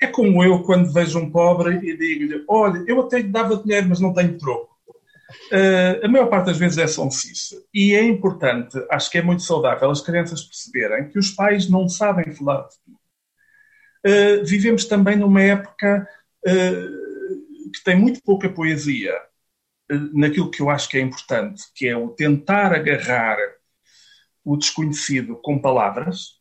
[0.02, 3.90] É como eu quando vejo um pobre e digo-lhe: Olha, eu até lhe dava dinheiro,
[3.90, 4.76] mas não tenho troco.
[5.52, 7.66] Uh, a maior parte das vezes é sonsice.
[7.74, 11.90] E é importante, acho que é muito saudável as crianças perceberem que os pais não
[11.90, 12.98] sabem falar de tudo.
[14.06, 16.08] Uh, vivemos também numa época
[16.46, 19.14] uh, que tem muito pouca poesia
[20.14, 23.38] naquilo que eu acho que é importante, que é o tentar agarrar
[24.44, 26.35] o desconhecido com palavras,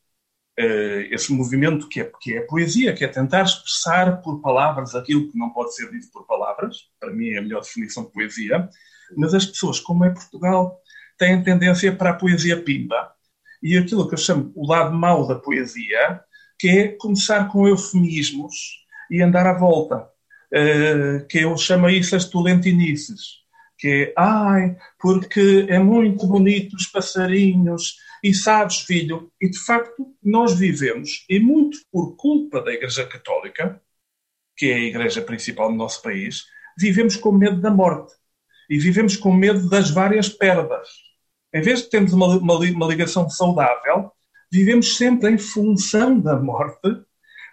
[0.58, 4.94] eh, esse movimento que é, que é a poesia, que é tentar expressar por palavras
[4.94, 8.12] aquilo que não pode ser dito por palavras, para mim é a melhor definição de
[8.12, 8.68] poesia,
[9.16, 10.80] mas as pessoas, como é Portugal,
[11.18, 13.12] têm tendência para a poesia pimba.
[13.62, 16.20] E aquilo que eu chamo o lado mau da poesia,
[16.58, 18.54] que é começar com eufemismos
[19.10, 20.08] e andar à volta.
[20.56, 23.42] Eh, que eu chamo isso as tolentinices,
[23.76, 30.16] que é, ai, porque é muito bonito os passarinhos, e sabes, filho, e de facto
[30.22, 33.80] nós vivemos, e muito por culpa da Igreja Católica,
[34.56, 36.44] que é a igreja principal do nosso país,
[36.78, 38.14] vivemos com medo da morte.
[38.70, 40.88] E vivemos com medo das várias perdas.
[41.52, 44.10] Em vez de termos uma, uma, uma ligação saudável,
[44.50, 47.04] vivemos sempre em função da morte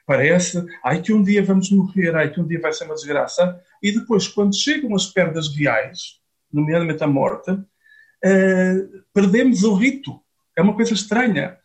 [0.06, 3.62] parece, ai que um dia vamos morrer, ai que um dia vai ser uma desgraça,
[3.82, 6.20] e depois, quando chegam as perdas reais,
[6.52, 10.21] nomeadamente a morte, uh, perdemos o rito.
[10.58, 11.58] É uma coisa estranha.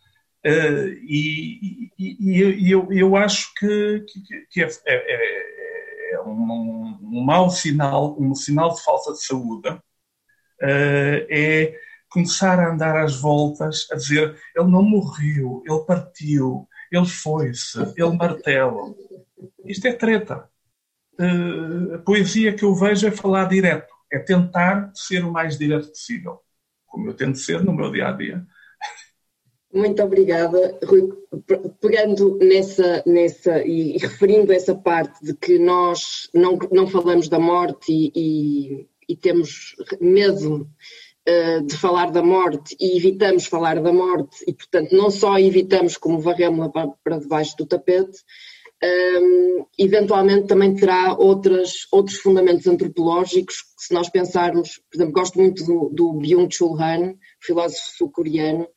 [0.44, 6.98] Uh, e, e, e, eu, eu acho que, que, que é, é, é, é um,
[7.02, 9.80] um, mau sinal, um sinal de falta de saúde, uh,
[10.62, 11.74] é
[12.08, 18.16] começar a andar às voltas, a dizer ele não morreu, ele partiu, ele foi-se, ele
[18.16, 18.94] martela.
[19.64, 20.48] Isto é treta.
[21.18, 25.88] Uh, a poesia que eu vejo é falar direto, é tentar ser o mais direto
[25.88, 26.40] possível,
[26.86, 28.46] como eu tento ser no meu dia a dia.
[29.72, 31.12] Muito obrigada, Rui.
[31.80, 37.92] Pegando nessa, nessa e, referindo essa parte de que nós não, não falamos da morte
[37.92, 40.68] e, e, e temos medo
[41.28, 45.96] eh, de falar da morte e evitamos falar da morte, e portanto não só evitamos
[45.96, 48.16] como varremos-la para, para debaixo do tapete,
[48.80, 55.36] um, ehm, eventualmente também terá outras, outros fundamentos antropológicos, se nós pensarmos, por exemplo, gosto
[55.36, 58.68] muito do, do Byung-Chul Han, filósofo sul-coreano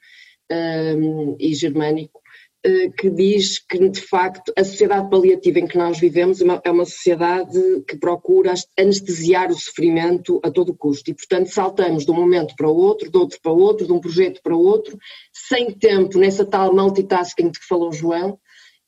[0.52, 2.20] um, e germânico,
[2.62, 6.84] eh, que diz que, de facto, a sociedade paliativa em que nós vivemos é uma
[6.84, 7.58] sociedade
[7.88, 11.10] que procura anestesiar o sofrimento a todo custo.
[11.10, 13.94] E, portanto, saltamos de um momento para o outro, de outro para o outro, de
[13.94, 14.98] um projeto para o outro,
[15.32, 18.38] sem tempo, nessa tal multitasking de que falou João,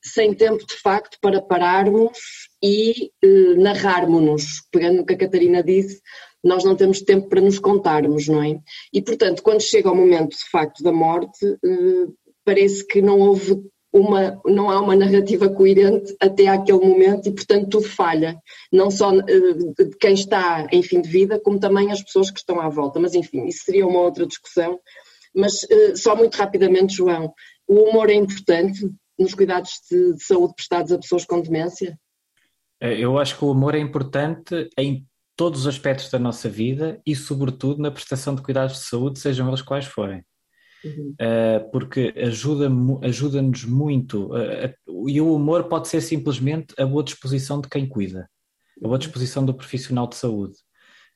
[0.04, 4.68] sem tempo, de facto, para pararmos e eh, narrarmos-nos.
[4.70, 6.02] Pegando no que a Catarina disse,
[6.44, 8.60] nós não temos tempo para nos contarmos, não é?
[8.94, 12.08] E, portanto, quando chega o momento, de facto, da morte, eh,
[12.44, 13.62] parece que não houve
[13.94, 18.42] uma, não há uma narrativa coerente até aquele momento e, portanto, tudo falha.
[18.72, 19.24] Não só uh,
[20.00, 23.00] quem está em fim de vida, como também as pessoas que estão à volta.
[23.00, 24.80] Mas, enfim, isso seria uma outra discussão.
[25.36, 27.34] Mas, uh, só muito rapidamente, João,
[27.68, 32.00] o humor é importante nos cuidados de, de saúde prestados a pessoas com demência?
[32.80, 37.02] Eh, eu acho que o humor é importante em todos os aspectos da nossa vida
[37.06, 40.24] e, sobretudo, na prestação de cuidados de saúde, sejam eles quais forem.
[40.84, 41.14] Uhum.
[41.22, 47.62] Uh, porque ajuda-nos ajuda muito, uh, e o humor pode ser simplesmente a boa disposição
[47.62, 48.28] de quem cuida,
[48.84, 50.56] a boa disposição do profissional de saúde.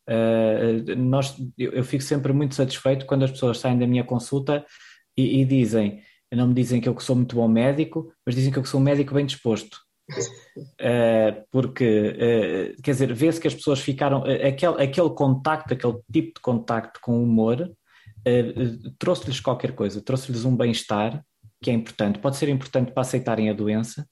[0.08, 4.64] Uh, nós, eu, eu, fico sempre muito satisfeito quando as pessoas saem da minha consulta
[5.18, 8.60] e, e, dizem, não me dizem que eu sou muito bom médico, mas dizem que
[8.60, 9.85] eu sou um médico bem disposto.
[11.52, 17.00] Porque, quer dizer, vê-se que as pessoas ficaram, aquele, aquele contacto, aquele tipo de contacto
[17.02, 17.72] com o humor,
[18.28, 21.24] uh, trouxe-lhes qualquer coisa, trouxe-lhes um bem-estar
[21.62, 22.20] que é importante.
[22.20, 24.08] Pode ser importante para aceitarem a doença,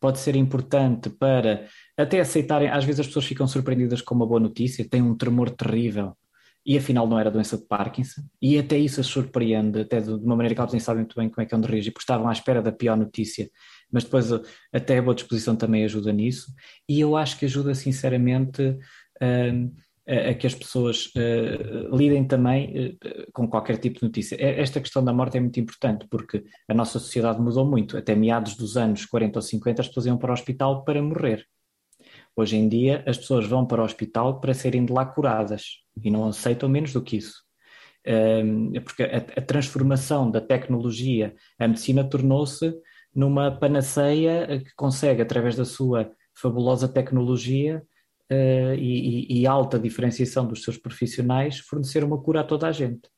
[0.00, 2.68] pode ser importante para até aceitarem.
[2.68, 6.16] Às vezes as pessoas ficam surpreendidas com uma boa notícia, têm um tremor terrível
[6.64, 10.34] e afinal não era doença de Parkinson, e até isso as surpreende, até de uma
[10.34, 12.28] maneira que elas nem sabem muito bem como é que é onde reagir, porque estavam
[12.28, 13.48] à espera da pior notícia,
[13.90, 14.30] mas depois
[14.72, 16.52] até a boa disposição também ajuda nisso,
[16.88, 18.76] e eu acho que ajuda sinceramente.
[19.20, 19.72] Hum,
[20.08, 24.36] a, que as pessoas uh, lidem também uh, com qualquer tipo de notícia.
[24.38, 27.96] Esta questão da morte é muito importante porque a nossa sociedade mudou muito.
[27.96, 31.44] Até meados dos anos 40 ou 50 as pessoas iam para o hospital para morrer.
[32.36, 36.10] Hoje em dia as pessoas vão para o hospital para serem de lá curadas e
[36.10, 37.44] não aceitam menos do que isso.
[38.06, 42.72] Um, porque a, a, transformação da tecnologia, a medicina tornou-se
[43.16, 47.82] numa panaceia que consegue, através da sua fabulosa tecnologia,
[48.30, 53.08] uh, e, e, alta diferenciação dos seus profissionais fornecer uma cura a toda a gente,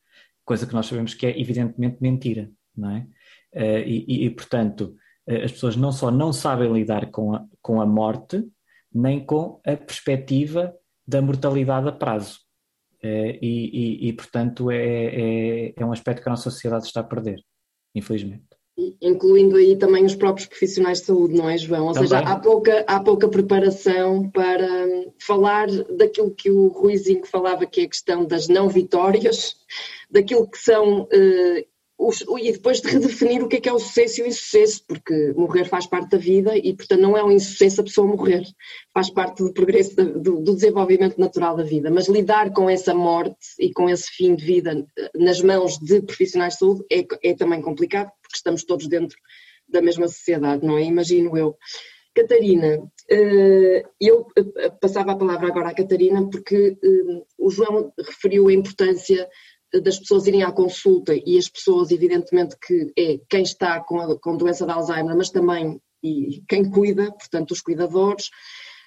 [0.45, 3.07] coisa que nós sabemos que é evidentemente mentira, não é?
[3.53, 4.95] Uh, e, e, portanto,
[5.27, 8.43] as pessoas não só não sabem lidar com a, com a morte,
[8.95, 10.73] nem com a perspectiva
[11.07, 12.39] da mortalidade a prazo.
[13.03, 17.41] E, e, portanto, é, é, é um aspecto que a nossa sociedade está a perder,
[17.95, 18.48] infelizmente
[19.01, 21.87] incluindo aí também os próprios profissionais de saúde, não é, João?
[21.87, 22.09] Ou também.
[22.09, 27.81] seja, há pouca, há pouca preparação para hum, falar daquilo que o Ruizinho falava, que
[27.81, 29.57] é a questão das não vitórias,
[30.11, 31.67] daquilo que são uh,
[31.99, 34.85] os, e depois de redefinir o que é que é o sucesso e o insucesso,
[34.87, 38.45] porque morrer faz parte da vida e, portanto, não é um insucesso a pessoa morrer,
[38.95, 41.91] faz parte do progresso, do, do, desenvolvimento natural da vida.
[41.91, 46.53] Mas lidar com essa morte e com esse fim de vida nas mãos de profissionais
[46.53, 49.19] de saúde é, é também complicado, porque estamos todos dentro
[49.69, 50.85] da mesma sociedade, não é?
[50.85, 51.57] Imagino eu.
[52.15, 52.79] Catarina,
[53.11, 58.53] eh, eu eh, passava a palavra agora à Catarina porque eh, o João referiu a
[58.53, 59.29] importância
[59.83, 64.19] das pessoas irem à consulta e as pessoas, evidentemente, que é quem está com, a,
[64.19, 68.31] com doença de Alzheimer, mas também e quem cuida, portanto, os cuidadores.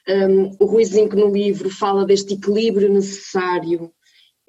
[0.08, 3.94] Um, o Ruizinho no livro fala deste equilíbrio necessário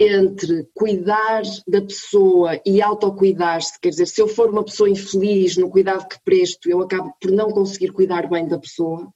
[0.02, 5.70] entre cuidar da pessoa e autocuidar-se, quer dizer, se eu for uma pessoa infeliz no
[5.70, 9.12] cuidado que presto, eu acabo por não conseguir cuidar bem da pessoa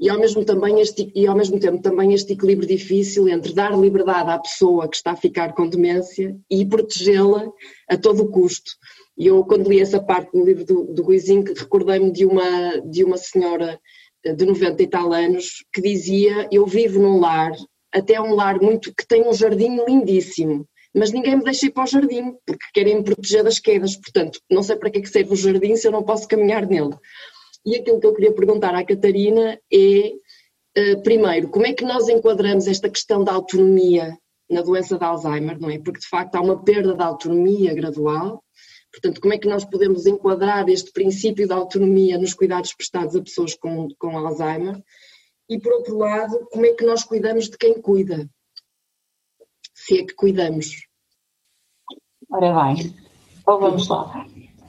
[0.00, 3.78] e ao mesmo, também este, e ao mesmo tempo também este equilíbrio difícil entre dar
[3.78, 7.52] liberdade à pessoa que está a ficar com demência e protegê-la
[7.86, 8.70] a todo o custo.
[9.18, 13.18] E eu, quando li essa parte no livro do, do recordei-me de uma, de uma
[13.18, 13.78] senhora
[14.24, 17.52] eh, de 90 e tal anos que dizia: Eu vivo num lar,
[17.92, 21.84] até um lar muito que tem um jardim lindíssimo, mas ninguém me deixa ir para
[21.84, 23.96] o jardim, porque querem me proteger das quedas.
[23.96, 26.66] Portanto, não sei para que é que serve o jardim se eu não posso caminhar
[26.66, 26.96] nele.
[27.64, 30.12] E aquilo que eu queria perguntar à Catarina é,
[30.76, 34.16] eh, primeiro, como é que nós enquadramos esta questão da autonomia
[34.50, 35.78] na doença de Alzheimer, não é?
[35.78, 38.42] Porque de facto há uma perda de autonomia gradual.
[38.90, 43.22] Portanto, como é que nós podemos enquadrar este princípio da autonomia nos cuidados prestados a
[43.22, 44.82] pessoas com, com Alzheimer?
[45.50, 48.30] E por outro lado, como é que nós cuidamos de quem cuida?
[49.74, 50.86] Se é que cuidamos.
[52.30, 52.94] Ora bem,
[53.40, 54.24] então vamos lá.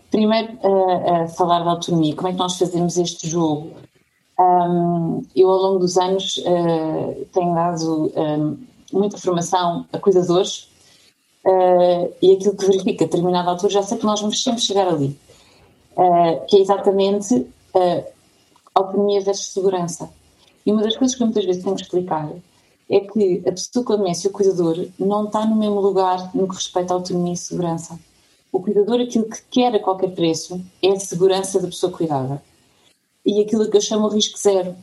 [0.10, 3.76] Primeiro, uh, uh, falar da autonomia, como é que nós fazemos este jogo?
[4.39, 8.58] Um, eu, ao longo dos anos, uh, tenho dado um,
[8.91, 10.68] muita formação a cuidadores
[11.45, 14.88] uh, e aquilo que verifica a determinada altura, já sei que nós vamos sempre chegar
[14.88, 15.16] ali,
[15.91, 18.03] uh, que é exatamente a
[18.74, 20.10] autonomia versus segurança.
[20.66, 22.30] E uma das coisas que eu muitas vezes tenho que explicar
[22.89, 26.47] é que a pessoa com a demência, o cuidador, não está no mesmo lugar no
[26.47, 27.97] que respeita à autonomia e segurança.
[28.51, 32.43] O cuidador, aquilo que quer a qualquer preço, é a segurança da pessoa cuidada.
[33.26, 34.76] E aquilo que eu chamo o risco zero.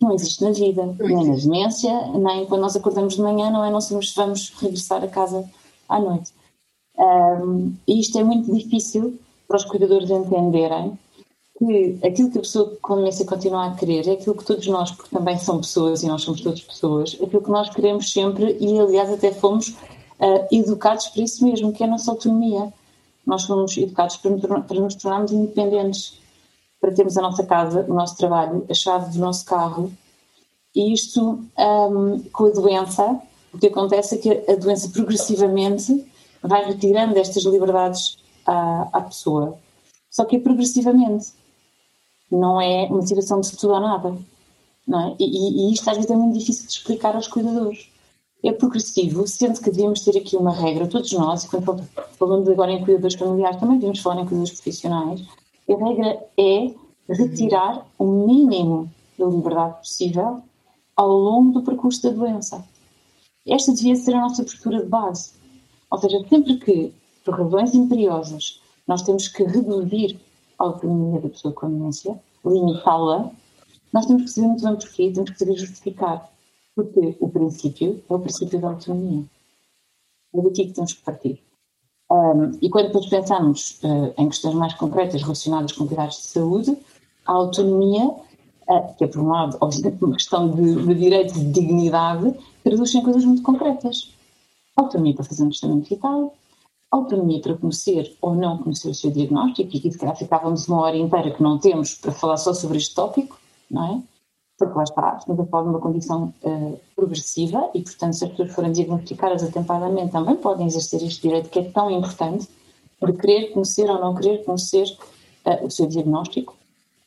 [0.00, 3.70] Não existe na vida, nem na demência, nem quando nós acordamos de manhã, não é?
[3.70, 5.44] Não sabemos se vamos regressar a casa
[5.88, 6.32] à noite.
[6.96, 9.18] Um, e isto é muito difícil
[9.48, 10.96] para os cuidadores entenderem,
[11.58, 14.92] que aquilo que a pessoa com demência continua a querer é aquilo que todos nós,
[14.92, 18.78] porque também são pessoas e nós somos todas pessoas, aquilo que nós queremos sempre e,
[18.78, 22.72] aliás, até fomos uh, educados para isso mesmo, que é a nossa autonomia.
[23.26, 26.20] Nós fomos educados para, para nos tornarmos independentes,
[26.80, 29.92] para termos a nossa casa, o nosso trabalho, a chave do nosso carro.
[30.76, 33.20] E isto, um, com a doença,
[33.52, 36.06] o que acontece é que a doença progressivamente
[36.40, 39.58] vai retirando estas liberdades à, à pessoa.
[40.08, 41.37] Só que é progressivamente
[42.30, 44.16] não é uma situação de tudo ou nada.
[44.86, 45.16] Não é?
[45.18, 47.90] e, e isto às vezes é muito difícil de explicar aos cuidadores.
[48.42, 51.82] É progressivo, sendo que devíamos ter aqui uma regra, todos nós, e quando
[52.16, 55.22] falamos agora em cuidadores familiares, também devemos falar em cuidadores profissionais,
[55.68, 56.72] a regra é
[57.08, 60.42] retirar o mínimo da liberdade possível
[60.96, 62.64] ao longo do percurso da doença.
[63.46, 65.32] Esta devia ser a nossa postura de base.
[65.90, 66.92] Ou seja, sempre que,
[67.24, 70.18] por razões imperiosas, nós temos que reduzir
[70.58, 73.30] autonomia da pessoa com demência, limitá-la,
[73.92, 76.30] nós temos que saber muito bem porquê, temos que saber justificar.
[76.74, 79.24] Porque o princípio é o princípio da autonomia.
[80.34, 81.42] É daqui que temos que partir.
[82.10, 86.78] Um, e quando depois pensamos uh, em questões mais concretas relacionadas com cuidados de saúde,
[87.26, 91.52] a autonomia, uh, que é por um lado, obviamente, uma questão de, de direito de
[91.52, 94.14] dignidade, traduz em coisas muito concretas.
[94.76, 96.34] Autonomia para fazer um testamento vital,
[96.90, 100.80] autonomia para conhecer ou não conhecer o seu diagnóstico, e aqui se calhar ficávamos uma
[100.80, 103.38] hora inteira que não temos para falar só sobre este tópico,
[103.70, 104.02] não é?
[104.58, 108.30] Porque lá está, estamos a falar de uma condição uh, progressiva e, portanto, se as
[108.30, 112.48] pessoas forem diagnosticadas atempadamente, também podem exercer este direito que é tão importante
[113.04, 114.86] de querer conhecer ou não querer conhecer
[115.44, 116.56] uh, o seu diagnóstico.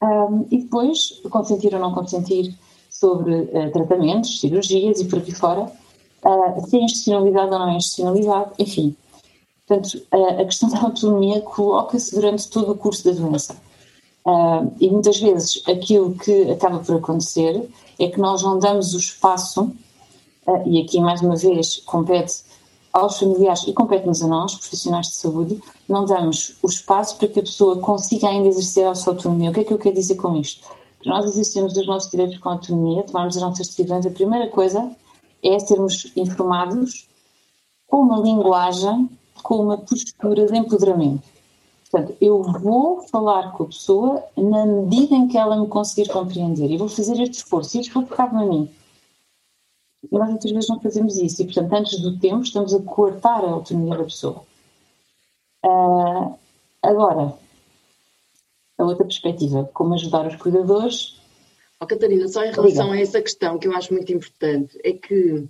[0.01, 2.55] Um, e depois, consentir ou não consentir
[2.89, 5.71] sobre uh, tratamentos, cirurgias e por aqui fora,
[6.67, 8.95] se é institucionalizado ou não é institucionalizado, enfim,
[9.71, 13.55] Portanto, a questão da autonomia coloca-se durante todo o curso da doença.
[14.81, 19.71] e muitas vezes aquilo que acaba por acontecer é que nós não damos o espaço,
[20.65, 22.43] e aqui mais uma vez compete
[22.91, 27.39] aos familiares e compete-nos a nós, profissionais de saúde, não damos o espaço para que
[27.39, 29.51] a pessoa consiga ainda exercer a sua autonomia.
[29.51, 30.67] O que é que eu quero dizer com isto?
[31.05, 34.91] Nós exercermos os nossos direitos com autonomia, tomarmos as nossas decisões, a primeira coisa
[35.41, 37.07] é sermos informados
[37.87, 39.09] com uma linguagem
[39.41, 41.23] com uma postura de empoderamento.
[41.89, 46.71] Portanto, eu vou falar com a pessoa na medida em que ela me conseguir compreender
[46.71, 47.75] e vou fazer este esforço.
[47.75, 48.69] E este esforço cabe a mim.
[50.09, 53.43] E nós muitas vezes não fazemos isso e, portanto, antes do tempo estamos a cortar
[53.43, 54.43] a autonomia da pessoa.
[55.63, 56.33] Uh,
[56.81, 57.35] agora,
[58.77, 61.19] a outra perspectiva, como ajudar os cuidadores.
[61.79, 65.47] Oh, Catarina, só em relação a essa questão que eu acho muito importante, é que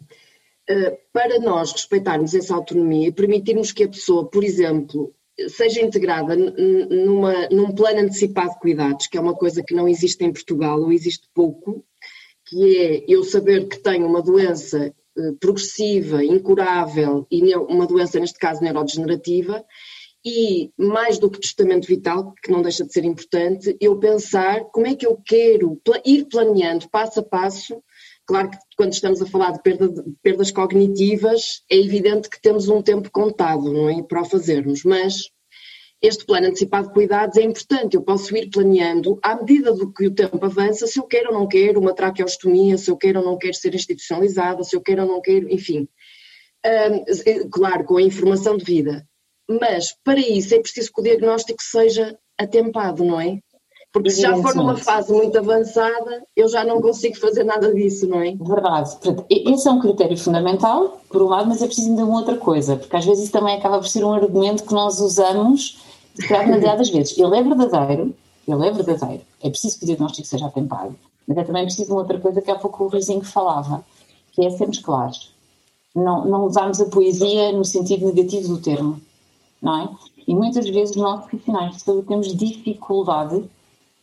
[1.11, 5.13] para nós respeitarmos essa autonomia e permitirmos que a pessoa, por exemplo,
[5.49, 10.23] seja integrada numa, num plano antecipado de cuidados, que é uma coisa que não existe
[10.23, 11.83] em Portugal ou existe pouco,
[12.47, 18.37] que é eu saber que tenho uma doença eh, progressiva, incurável e uma doença, neste
[18.37, 19.63] caso, neurodegenerativa,
[20.23, 24.85] e mais do que testamento vital, que não deixa de ser importante, eu pensar como
[24.85, 27.81] é que eu quero ir planeando passo a passo
[28.25, 32.69] Claro que quando estamos a falar de, perda de, perdas cognitivas, é evidente que temos
[32.69, 34.01] um tempo contado, não é?
[34.03, 35.23] Para o fazermos, mas
[36.01, 37.95] este plano antecipado de cuidados é importante.
[37.95, 41.39] Eu posso ir planeando, à medida do que o tempo avança, se eu quero ou
[41.39, 45.03] não quero uma traqueostomia, se eu quero ou não quero ser institucionalizada, se eu quero
[45.03, 45.87] ou não quero, enfim.
[46.65, 49.07] Um, claro, com a informação de vida.
[49.49, 53.39] Mas para isso é preciso que o diagnóstico seja atempado, não é?
[53.91, 58.07] Porque se já for numa fase muito avançada, eu já não consigo fazer nada disso,
[58.07, 58.31] não é?
[58.35, 58.97] Verdade.
[59.29, 62.77] Esse é um critério fundamental, por um lado, mas é preciso ainda uma outra coisa,
[62.77, 65.81] porque às vezes isso também acaba por ser um argumento que nós usamos
[66.15, 67.17] demasiadas vezes.
[67.17, 68.15] Ele é verdadeiro,
[68.47, 69.23] ele é verdadeiro.
[69.43, 70.95] É preciso que o diagnóstico seja atempado,
[71.27, 73.83] mas é também preciso uma outra coisa que há pouco o Rizinho falava,
[74.31, 75.33] que é sermos claros.
[75.93, 79.01] Não, não usarmos a poesia no sentido negativo do termo,
[79.61, 79.89] não é?
[80.25, 83.43] E muitas vezes nós, profissionais de saúde, temos dificuldade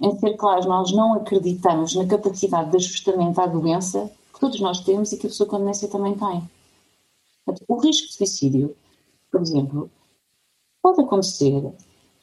[0.00, 4.80] em ser claros, nós não acreditamos na capacidade de ajustamento à doença que todos nós
[4.80, 6.48] temos e que a pessoa com demência também tem.
[7.66, 8.76] O risco de suicídio,
[9.30, 9.90] por exemplo,
[10.82, 11.72] pode acontecer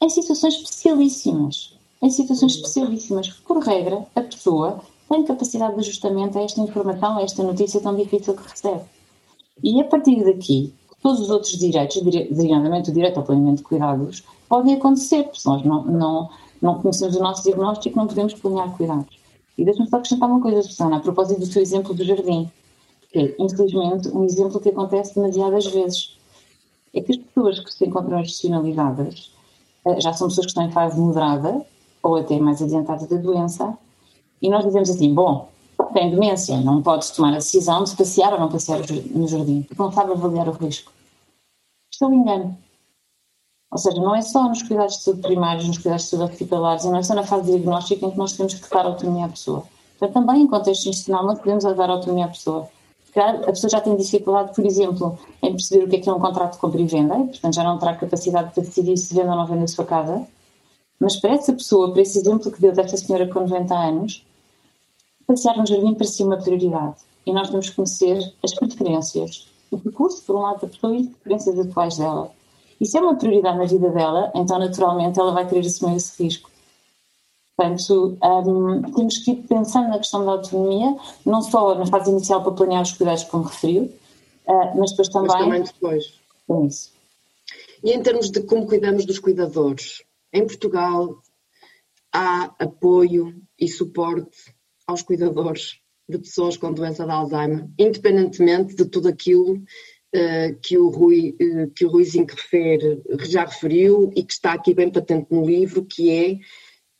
[0.00, 1.76] em situações especialíssimas.
[2.02, 3.28] Em situações especialíssimas.
[3.28, 7.94] Por regra, a pessoa tem capacidade de ajustamento a esta informação, a esta notícia tão
[7.94, 8.84] difícil que recebe.
[9.62, 14.22] E a partir daqui, todos os outros direitos, designadamente o direito ao planeamento de cuidados,
[14.48, 16.30] podem acontecer, porque nós não, não
[16.66, 19.18] não conhecemos o nosso diagnóstico, não podemos planear cuidados.
[19.56, 22.50] E deixa-me só acrescentar uma coisa, Susana, a propósito do seu exemplo do jardim,
[23.10, 26.18] que é, infelizmente, um exemplo que acontece demasiadas vezes.
[26.92, 29.32] É que as pessoas que se encontram institucionalizadas
[29.86, 31.64] eh, já são pessoas que estão em fase moderada
[32.02, 33.76] ou até mais adiantada da doença,
[34.40, 35.48] e nós dizemos assim: bom,
[35.92, 38.80] tem demência, não pode tomar a decisão de passear ou não passear
[39.14, 40.92] no jardim, porque não sabe avaliar o risco.
[41.92, 42.58] Isto é engano.
[43.76, 46.86] Ou seja, não é só nos cuidados de saúde primários, nos cuidados de saúde hospitalares,
[46.86, 49.64] não é só na fase diagnóstica em que nós temos que dar autonomia à pessoa.
[49.98, 52.70] Portanto, também em contexto institucional não podemos dar autonomia à pessoa.
[53.14, 56.18] A pessoa já tem dificuldade, por exemplo, em perceber o que é que é um
[56.18, 59.28] contrato de compra e venda, e, portanto já não terá capacidade para decidir se vende
[59.28, 60.26] ou não vende a sua casa.
[60.98, 64.26] Mas para essa pessoa, para esse exemplo que deu desta senhora com 90 anos,
[65.26, 66.94] passear no jardim parecia uma prioridade.
[67.26, 71.00] E nós temos que conhecer as preferências, o percurso, por um lado, da pessoa e
[71.00, 72.34] as preferências atuais dela.
[72.80, 76.22] E se é uma prioridade na vida dela, então naturalmente ela vai querer assumir esse
[76.22, 76.50] risco.
[77.56, 82.42] Portanto, um, temos que ir pensando na questão da autonomia, não só na fase inicial
[82.42, 83.84] para planear os cuidados, como referiu,
[84.46, 85.28] uh, mas depois também.
[85.28, 86.20] Mas também depois.
[86.50, 86.92] É isso.
[87.82, 90.02] E em termos de como cuidamos dos cuidadores,
[90.32, 91.16] em Portugal
[92.12, 94.54] há apoio e suporte
[94.86, 99.62] aos cuidadores de pessoas com doença de Alzheimer, independentemente de tudo aquilo
[100.62, 104.90] que, o Rui, uh, que o Ruizinho refere, já referiu e que está aqui bem
[104.90, 106.38] patente no livro, que é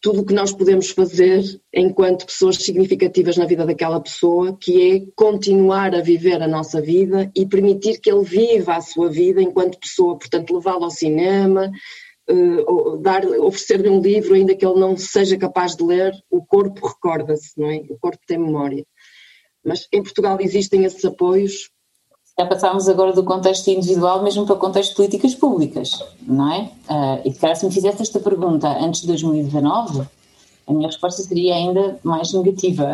[0.01, 1.43] tudo o que nós podemos fazer
[1.75, 7.31] enquanto pessoas significativas na vida daquela pessoa, que é continuar a viver a nossa vida
[7.35, 11.73] e permitir que ele viva a sua vida enquanto pessoa, portanto, levá-lo ao cinema,
[13.01, 17.53] dar, oferecer-lhe um livro, ainda que ele não seja capaz de ler, o corpo recorda-se,
[17.57, 17.79] não é?
[17.89, 18.85] O corpo tem memória.
[19.65, 21.71] Mas em Portugal existem esses apoios.
[22.39, 26.71] Já passámos agora do contexto individual mesmo para o contexto de políticas públicas, não é?
[26.87, 30.07] Uh, e se me fizesse esta pergunta antes de 2019,
[30.67, 32.93] a minha resposta seria ainda mais negativa.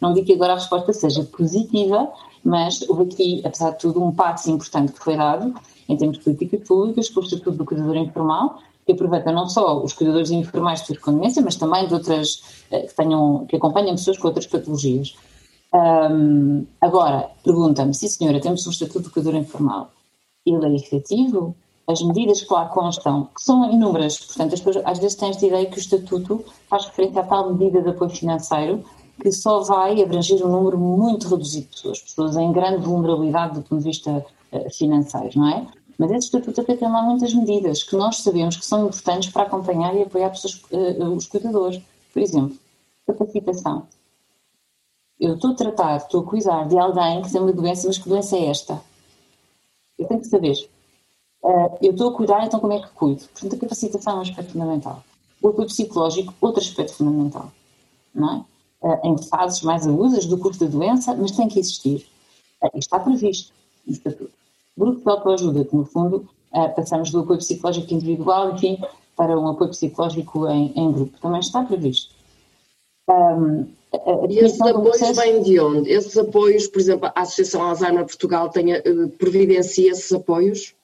[0.00, 2.08] Não digo que agora a resposta seja positiva,
[2.44, 5.52] mas houve aqui, apesar de tudo, um passo importante que foi dado
[5.88, 9.82] em termos de políticas públicas, com o Estatuto do Cuidador Informal, que aproveita não só
[9.82, 14.18] os cuidadores informais de demência, mas também de outras eh, que, tenham, que acompanham pessoas
[14.18, 15.16] com outras patologias.
[15.72, 19.90] Um, agora, pergunta-me, sim senhora, temos um Estatuto do Cuidador Informal,
[20.46, 21.54] ele é efetivo?
[21.86, 25.46] As medidas que lá constam, que são inúmeras, portanto, as pessoas às vezes têm esta
[25.46, 28.84] ideia que o Estatuto faz referência a tal medida de apoio financeiro
[29.20, 33.62] que só vai abranger um número muito reduzido de pessoas, pessoas em grande vulnerabilidade do
[33.62, 35.66] ponto de vista eh, financeiro, não é?
[35.98, 39.42] Mas esse estatuto até tem lá muitas medidas que nós sabemos que são importantes para
[39.42, 41.82] acompanhar e apoiar pessoas, uh, os cuidadores.
[42.12, 42.56] Por exemplo,
[43.04, 43.88] capacitação.
[45.20, 48.08] Eu estou a tratar, estou a cuidar de alguém que tem uma doença, mas que
[48.08, 48.80] doença é esta?
[49.98, 50.68] Eu tenho que saber.
[51.42, 53.24] Uh, eu estou a cuidar, então como é que cuido?
[53.32, 55.02] Portanto, a capacitação é um aspecto fundamental.
[55.42, 57.50] O apoio psicológico, outro aspecto fundamental.
[58.14, 58.44] Não é?
[58.86, 62.06] Uh, em fases mais agudas do curso da doença, mas tem que existir.
[62.62, 63.52] Uh, está previsto
[63.84, 64.30] no estatuto.
[64.76, 66.28] Grupo de autoajuda, que no fundo
[66.76, 68.78] passamos do apoio psicológico individual, enfim,
[69.16, 71.18] para um apoio psicológico em, em grupo.
[71.18, 72.14] Também está previsto.
[74.28, 75.90] E esses apoios vêm de onde?
[75.90, 80.74] Esses apoios, por exemplo, a Associação Alzheimer Portugal tem, uh, providencia esses apoios?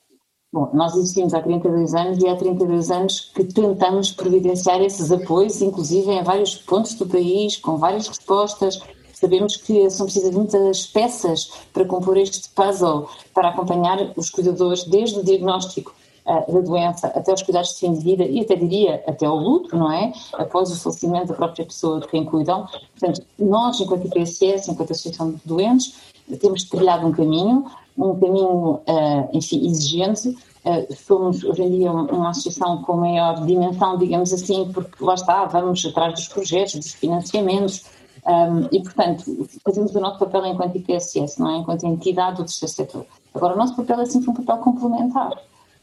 [0.52, 5.60] Bom, nós existimos há 32 anos e há 32 anos que tentamos providenciar esses apoios,
[5.60, 8.80] inclusive em vários pontos do país, com várias respostas,
[9.14, 15.20] Sabemos que são precisas muitas peças para compor este puzzle, para acompanhar os cuidadores desde
[15.20, 15.94] o diagnóstico
[16.24, 19.76] da doença até os cuidados de fim de vida e até diria até ao luto,
[19.76, 20.12] não é?
[20.34, 22.66] Após o falecimento da própria pessoa de quem cuidam.
[22.98, 25.94] Portanto, nós, enquanto IPSS, enquanto Associação de Doentes,
[26.40, 27.66] temos trilhado um caminho,
[27.98, 33.98] um caminho, uh, enfim, exigente, Uh, somos hoje em dia uma associação com maior dimensão,
[33.98, 37.84] digamos assim, porque lá está, vamos atrás dos projetos, dos financiamentos,
[38.26, 41.56] um, e, portanto, fazemos o nosso papel enquanto IPSS, não é?
[41.58, 43.06] enquanto entidade do terceiro setor.
[43.34, 45.32] Agora, o nosso papel é sempre um papel complementar.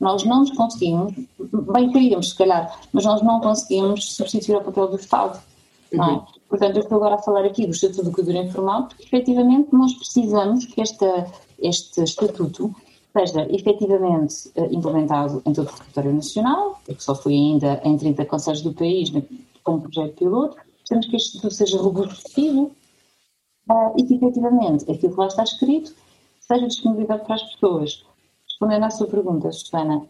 [0.01, 1.13] Nós não nos conseguimos,
[1.73, 5.39] bem queríamos se calhar, mas nós não conseguimos substituir o papel do Estado.
[5.93, 6.11] Não é?
[6.13, 6.25] Uhum.
[6.49, 9.93] Portanto, eu estou agora a falar aqui do Estatuto do Cuidador Informal, porque efetivamente nós
[9.93, 11.27] precisamos que esta,
[11.59, 12.75] este Estatuto
[13.15, 18.25] seja efetivamente uh, implementado em todo o território nacional, porque só foi ainda em 30
[18.25, 19.11] conselhos do país
[19.63, 20.57] como projeto piloto,
[20.91, 22.71] Precisamos que este estudo seja robustecido
[23.69, 25.93] uh, e que, efetivamente, aquilo que lá está escrito
[26.39, 28.05] seja disponibilizado para as pessoas.
[28.61, 30.03] Respondendo à sua pergunta, Susana,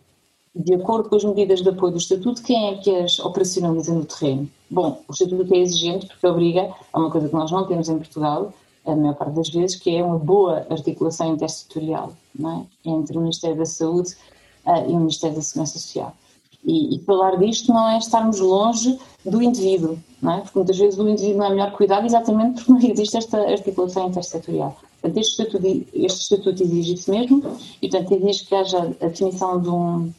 [0.53, 4.03] de acordo com as medidas de apoio do Estatuto, quem é que as operacionaliza no
[4.03, 4.49] terreno?
[4.69, 7.97] Bom, o Estatuto é exigente porque obriga a uma coisa que nós não temos em
[7.97, 8.51] Portugal,
[8.85, 12.89] a maior parte das vezes, que é uma boa articulação intersetorial é?
[12.89, 14.17] entre o Ministério da Saúde
[14.65, 16.13] uh, e o Ministério da Segurança Social.
[16.61, 20.41] E, e, falar disto não é estarmos longe do indivíduo, é?
[20.41, 24.09] Porque muitas vezes o indivíduo não é melhor cuidado exatamente porque não existe esta articulação
[24.09, 24.77] intersetorial.
[25.01, 29.59] Portanto, este estatuto, este estatuto exige isso mesmo e, portanto, exige que haja a definição
[29.59, 30.13] de um,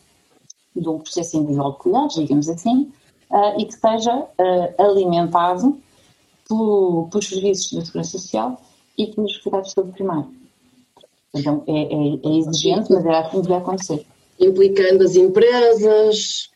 [0.75, 2.93] de um processo individual de cuidados, digamos assim,
[3.31, 5.79] uh, e que seja uh, alimentado
[6.49, 8.61] pelo, pelos serviços da Segurança Social
[8.99, 10.29] e pelos cuidados de saúde primário.
[11.33, 14.05] Então é, é, é exigente, mas é assim que vai acontecer.
[14.39, 16.51] Implicando as empresas,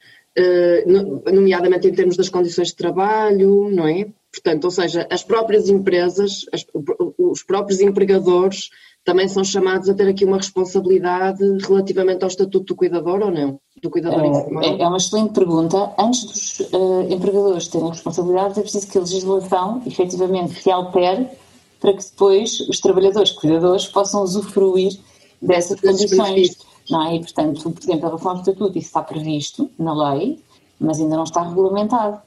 [1.33, 4.09] nomeadamente em termos das condições de trabalho, não é?
[4.37, 6.67] Portanto, ou seja, as próprias empresas, as,
[7.19, 8.69] os próprios empregadores
[9.03, 13.59] também são chamados a ter aqui uma responsabilidade relativamente ao estatuto do cuidador ou não?
[13.81, 14.63] Do cuidador é, informal?
[14.63, 15.95] É, é uma excelente pergunta.
[15.99, 21.29] Antes dos uh, empregadores terem responsabilidades, é preciso que a legislação efetivamente se altere
[21.81, 24.99] para que depois os trabalhadores cuidadores possam usufruir
[25.41, 26.59] dessas condições.
[26.91, 27.17] Não é?
[27.17, 30.43] E, portanto, por exemplo, em relação ao estatuto, isso está previsto na lei,
[30.79, 32.21] mas ainda não está regulamentado.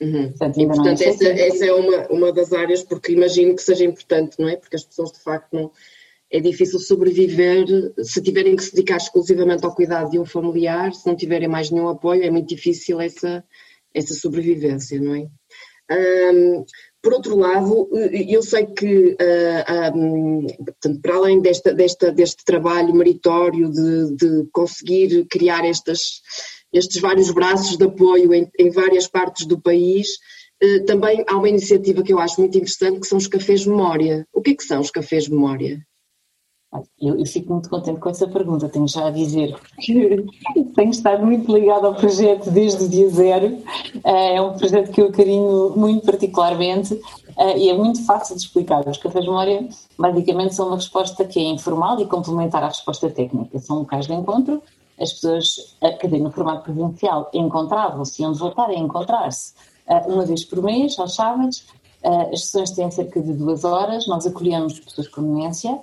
[0.00, 0.28] Uhum.
[0.28, 3.84] Portanto, e, portanto é essa, essa, é uma, uma das áreas, porque imagino que seja
[3.84, 4.56] importante, não é?
[4.56, 5.70] Porque as pessoas de facto não.
[6.30, 7.64] É difícil sobreviver
[8.02, 11.70] se tiverem que se dedicar exclusivamente ao cuidado de um familiar, se não tiverem mais
[11.70, 13.42] nenhum apoio, é muito difícil essa,
[13.94, 15.26] essa sobrevivência, não é?
[15.90, 16.66] Um,
[17.00, 17.88] por outro lado,
[18.28, 24.48] eu sei que, uh, um, portanto, para além desta, desta, deste trabalho meritório de, de
[24.52, 26.20] conseguir criar estas,
[26.72, 30.08] estes vários braços de apoio em, em várias partes do país,
[30.62, 34.26] uh, também há uma iniciativa que eu acho muito interessante, que são os cafés memória.
[34.32, 35.80] O que é que são os cafés memória?
[37.00, 40.22] Eu, eu, fico muito contente com essa pergunta, tenho já a dizer que
[40.76, 43.58] tenho estado muito ligado ao projeto desde o dia zero.
[44.04, 47.00] Eh, é um projeto que eu carinho muito particularmente
[47.38, 48.86] eh, e é muito fácil de explicar.
[48.86, 49.66] Os cafés de memória
[49.98, 53.58] basicamente são uma resposta que é informal e complementar à resposta técnica.
[53.58, 54.62] São locais de encontro,
[55.00, 59.54] as pessoas, eh, quer no formato presencial, encontravam-se, iam voltar a encontrar-se
[60.06, 61.64] uma vez por mês, aos sábados.
[62.02, 65.80] As sessões têm cerca de duas horas, nós acolhemos pessoas com demência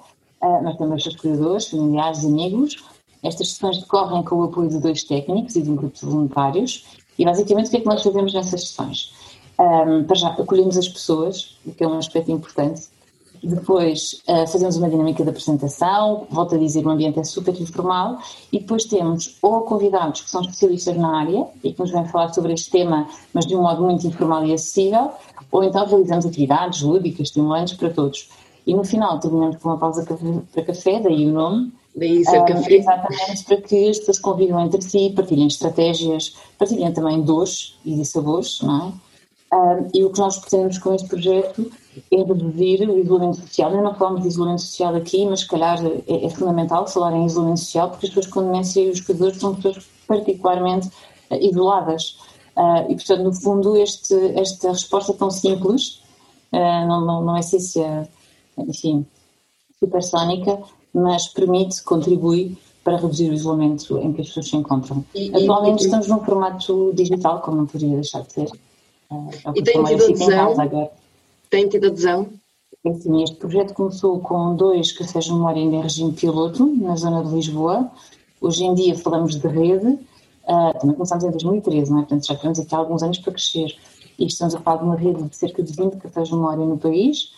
[0.61, 2.84] mas também os seus cuidadores, familiares amigos.
[3.24, 6.86] Estas sessões decorrem com o apoio de dois técnicos e de um grupo de voluntários.
[7.18, 9.13] E basicamente o que é que nós fazemos nessas sessões?
[9.57, 12.88] Um, para já, acolhemos as pessoas, o que é um aspecto importante.
[13.46, 18.18] Depois uh, fazemos uma dinâmica de apresentação, volto a dizer, o ambiente é super informal.
[18.52, 22.34] E depois temos ou convidados que são especialistas na área e que nos vêm falar
[22.34, 25.12] sobre este tema, mas de um modo muito informal e acessível,
[25.52, 28.30] ou então realizamos atividades lúdicas, estimulantes para todos.
[28.66, 30.04] E no final terminamos com uma pausa
[30.52, 31.72] para café, daí o nome.
[31.96, 32.74] Daí ser uh, café.
[32.74, 38.60] Exatamente, para que as pessoas convivam entre si, partilhem estratégias, partilhem também dores e sabores,
[38.62, 39.05] não é?
[39.54, 41.72] Uh, e o que nós pretendemos com este projeto
[42.12, 43.72] é reduzir o isolamento social.
[43.72, 47.26] Eu não falamos de isolamento social aqui, mas se calhar é, é fundamental falar em
[47.26, 52.18] isolamento social porque as pessoas com demência e os cuidadores são pessoas particularmente uh, isoladas.
[52.58, 56.02] Uh, e, portanto, no fundo, este, esta resposta tão simples,
[56.52, 58.10] uh, não, não, não é ciência
[58.58, 59.06] enfim,
[59.80, 60.60] supersónica,
[60.93, 65.04] mas permite, contribui para reduzir o isolamento em que as pessoas se encontram.
[65.14, 68.50] E, Atualmente e, estamos num formato digital, como não poderia deixar de ser.
[69.12, 70.56] É e tem tido adesão?
[71.49, 72.30] Tem tido adesão?
[73.01, 77.34] Sim, este projeto começou com dois cafés de memória em regime piloto, na zona de
[77.34, 77.89] Lisboa.
[78.39, 82.01] Hoje em dia falamos de rede, uh, também começámos em 2013, não é?
[82.01, 83.76] portanto já temos aqui alguns anos para crescer.
[84.20, 86.78] E estamos a falar de uma rede de cerca de 20 cafés de memória no
[86.78, 87.34] país,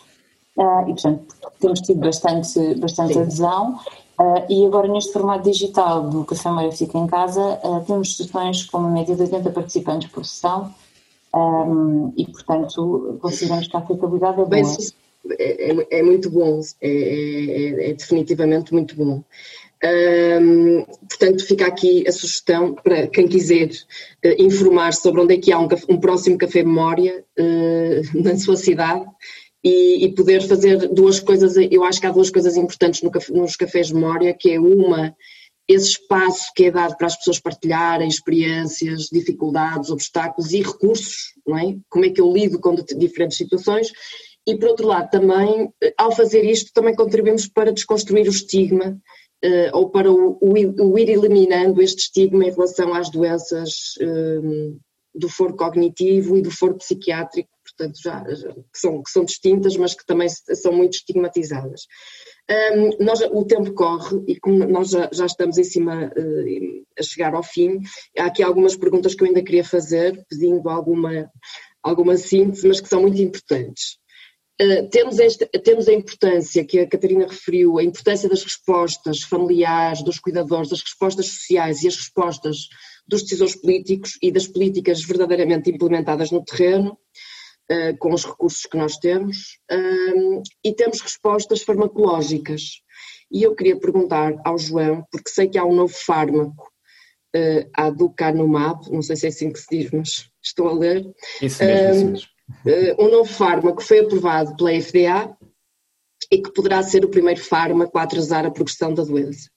[0.58, 3.78] Uh, e, portanto, temos tido bastante, bastante adesão.
[4.18, 8.78] Uh, e agora, neste formato digital do Café Maria Fica em Casa, temos sessões com
[8.78, 10.74] uma média de 80 participantes por sessão
[11.34, 14.48] um, e, portanto, consideramos que a aceitabilidade é boa.
[14.48, 14.64] Bem,
[15.38, 19.22] é, é, é, muito bom, é, é, é definitivamente muito bom.
[19.84, 25.52] Um, portanto, fica aqui a sugestão para quem quiser uh, informar sobre onde é que
[25.52, 29.04] há um, um próximo Café Memória uh, na sua cidade
[29.62, 31.56] e, e, poder fazer duas coisas.
[31.70, 35.14] Eu acho que há duas coisas importantes no, nos cafés memória, que é uma,
[35.68, 41.58] esse espaço que é dado para as pessoas partilharem experiências, dificuldades, obstáculos e recursos, não
[41.58, 41.76] é?
[41.90, 43.92] Como é que eu lido com diferentes situações.
[44.46, 48.98] E por outro lado, também, ao fazer isto, também contribuímos para desconstruir o estigma
[49.44, 54.80] uh, ou para o, o, o, ir eliminando este estigma em relação às doenças uh,
[55.14, 59.76] do foro cognitivo e do foro psiquiátrico portanto, já, já, que, são, que são distintas,
[59.76, 61.82] mas que também são muito estigmatizadas.
[62.50, 67.02] Um, nós, o tempo corre e como nós já, já estamos em cima uh, a
[67.02, 67.80] chegar ao fim,
[68.18, 71.30] há aqui algumas perguntas que eu ainda queria fazer, pedindo alguma,
[71.82, 73.98] alguma síntese, mas que são muito importantes.
[74.60, 75.16] Uh, temos,
[75.62, 80.80] temos a importância que a Catarina referiu, a importância das respostas familiares, dos cuidadores, das
[80.80, 82.68] respostas sociais e as respostas
[83.06, 86.98] dos decisores políticos e das políticas verdadeiramente implementadas no terreno.
[87.70, 92.80] Eh, com os recursos que nós temos uh, e temos respostas farmacológicas.
[93.30, 96.66] E eu queria perguntar ao João, porque sei que há um novo fármaco
[97.36, 101.04] uh, aducanumab, não sei se é assim que se diz, mas estou a ler.
[101.42, 102.28] Isso mesmo, isso
[102.64, 102.98] mesmo.
[102.98, 105.36] Uh, um novo fármaco foi aprovado pela FDA
[106.32, 109.50] e que poderá ser o primeiro fármaco a atrasar a progressão da doença.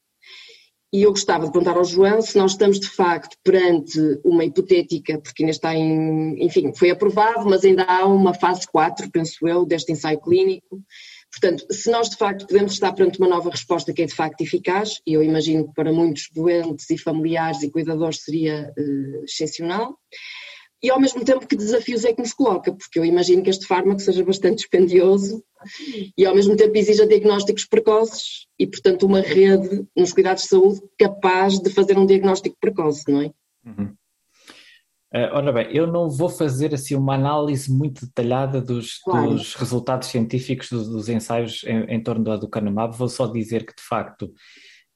[0.94, 5.20] E eu gostava de perguntar ao João se nós estamos de facto perante uma hipotética,
[5.22, 9.66] porque ainda está em, enfim, foi aprovado, mas ainda há uma fase 4, penso eu,
[9.66, 10.84] deste ensaio clínico.
[11.32, 14.42] Portanto, se nós de facto podemos estar perante uma nova resposta que é de facto
[14.42, 19.98] eficaz, e eu imagino que para muitos doentes e familiares e cuidadores seria uh, excepcional,
[20.84, 23.68] e ao mesmo tempo que desafios é que nos coloca, porque eu imagino que este
[23.68, 25.44] fármaco seja bastante dispendioso
[26.18, 30.82] e ao mesmo tempo exija diagnósticos precoces e, portanto, uma rede nos cuidados de saúde
[30.98, 33.32] capaz de fazer um diagnóstico precoce, não é?
[33.66, 33.94] Uhum.
[35.14, 39.32] Uh, ora bem, eu não vou fazer assim uma análise muito detalhada dos, claro.
[39.32, 43.76] dos resultados científicos dos, dos ensaios em, em, torno do aducanumab, vou só dizer que
[43.76, 44.34] de facto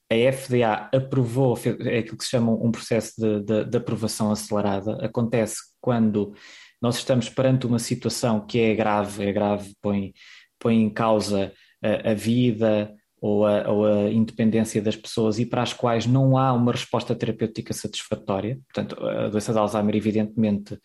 [0.10, 5.04] a FDA aprovou é aquilo que se chama um processo de, de, de, aprovação acelerada.
[5.04, 5.56] Acontece
[5.86, 6.34] quando
[6.82, 10.16] nós estamos perante uma situação que é grave, é grave, põe,
[10.60, 15.62] põe em causa a, a vida ou a, ou a, independência das pessoas e para
[15.62, 18.60] as quais não há uma resposta terapêutica satisfatória.
[18.74, 20.76] Portanto, a doença de Alzheimer, evidentemente,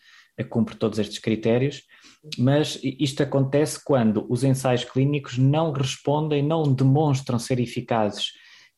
[0.49, 1.81] cumpre todos estes critérios,
[2.37, 8.33] mas isto acontece quando os ensaios clínicos não respondem, não demonstram ser eficazes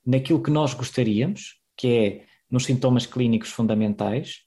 [0.05, 4.43] naquilo que nós gostaríamos, que é nos sintomas clínicos fundamentais,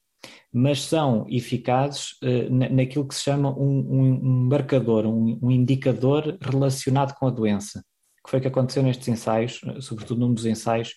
[0.59, 7.13] mas são eficazes uh, naquilo que se chama um, um, marcador, um, um, indicador relacionado
[7.13, 7.85] com a doença,
[8.25, 10.95] que foi o que aconteceu nestes ensaios, eh, sobretudo num dos ensaios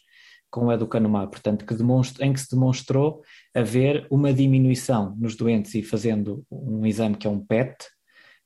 [0.49, 1.75] com o educanumab, portanto, que
[2.23, 3.21] em que se demonstrou
[3.53, 7.85] haver uma diminuição nos doentes e fazendo um exame que é um PET,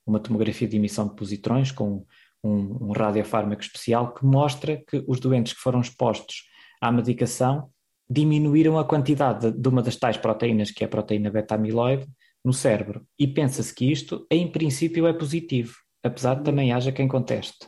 [0.08, 2.08] uma tomografia de emissão de positrões com
[2.44, 6.50] um, um radiofármaco especial que mostra que os doentes que foram expostos
[6.82, 7.70] à medicação
[8.10, 12.08] diminuíram a quantidade de uma das tais proteínas, que é a proteína beta-amiloide,
[12.44, 13.06] no cérebro.
[13.18, 17.68] E pensa-se que isto, em princípio, é positivo, apesar de também haja quem conteste.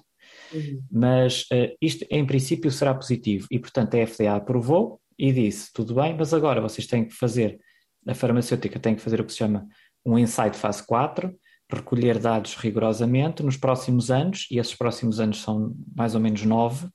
[0.53, 0.81] Uhum.
[0.91, 3.47] Mas uh, isto, em princípio, será positivo.
[3.49, 7.59] E, portanto, a FDA aprovou e disse: tudo bem, mas agora vocês têm que fazer,
[8.07, 9.65] a farmacêutica tem que fazer o que se chama
[10.05, 11.33] um ensaio de fase 4,
[11.71, 16.87] recolher dados rigorosamente nos próximos anos, e esses próximos anos são mais ou menos nove,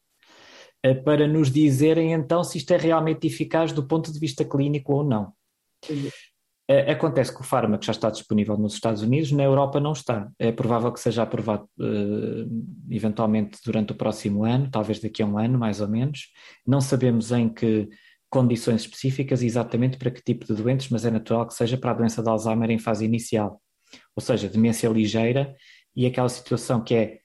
[1.05, 5.05] para nos dizerem então se isto é realmente eficaz do ponto de vista clínico ou
[5.05, 5.33] não.
[6.69, 10.31] Eh, acontece que o fármaco já está disponível nos Estados Unidos, na Europa não está.
[10.39, 15.37] É provável que seja aprovado uh, eventualmente durante o próximo ano, talvez daqui a um
[15.37, 16.29] ano, mais ou menos.
[16.67, 17.89] Não sabemos em que
[18.31, 21.95] condições específicas exatamente para que tipo de doentes, mas é natural que seja para a
[21.95, 23.61] doença de Alzheimer em fase inicial
[24.15, 25.55] ou seja, demência ligeira
[25.95, 27.20] e aquela situação que é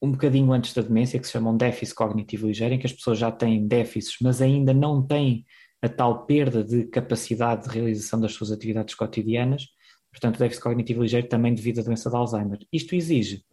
[0.00, 2.92] um bocadinho antes da demência, que se chama um déficit cognitivo ligeiro, em que as
[2.92, 5.44] pessoas já têm déficits, mas ainda não têm
[5.82, 9.66] a tal perda de capacidade de realização das suas atividades cotidianas,
[10.10, 12.58] portanto, déficit cognitivo ligeiro também devido à doença de Alzheimer.
[12.72, 13.44] Isto exige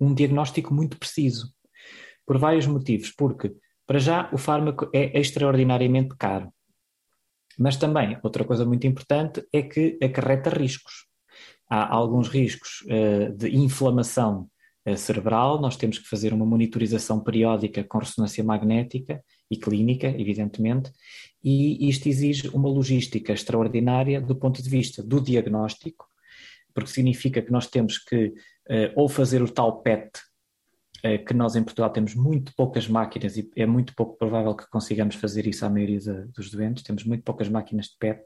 [0.00, 1.52] um diagnóstico muito preciso,
[2.26, 3.54] por vários motivos, porque,
[3.86, 6.52] para já, o fármaco é extraordinariamente caro.
[7.58, 11.08] Mas também, outra coisa muito importante é que acarreta riscos
[11.68, 14.48] há alguns riscos uh, de inflamação
[14.96, 20.90] cerebral, nós temos que fazer uma monitorização periódica com ressonância magnética e clínica, evidentemente,
[21.42, 26.06] e isto exige uma logística extraordinária do ponto de vista do diagnóstico,
[26.74, 30.10] porque significa que nós temos que uh, ou fazer o tal PET,
[31.26, 35.14] que nós em Portugal temos muito poucas máquinas e é muito pouco provável que consigamos
[35.14, 38.24] fazer isso à maioria de, dos doentes, temos muito poucas máquinas de PET,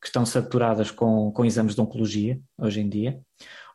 [0.00, 3.20] que estão saturadas com, com exames de oncologia hoje em dia,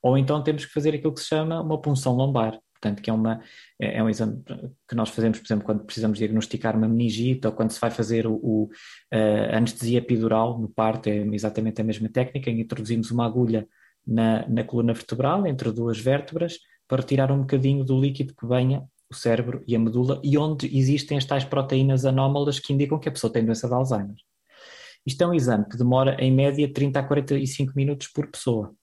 [0.04, 3.14] ou então temos que fazer aquilo que se chama uma punção lombar, portanto, que é,
[3.14, 3.42] uma,
[3.80, 4.44] é, é um exame
[4.88, 8.28] que nós fazemos, por exemplo, quando precisamos diagnosticar uma meningite ou quando se vai fazer
[8.28, 8.70] o, o
[9.12, 13.66] a anestesia epidural no parto, é exatamente a mesma técnica, em que introduzimos uma agulha
[14.06, 18.84] na, na coluna vertebral, entre duas vértebras, para retirar um bocadinho do líquido que venha
[19.10, 23.08] o cérebro e a medula, e onde existem as tais proteínas anómalas que indicam que
[23.08, 24.16] a pessoa tem doença de Alzheimer.
[25.06, 28.74] Isto é um exame que demora em média 30 a 45 minutos por pessoa.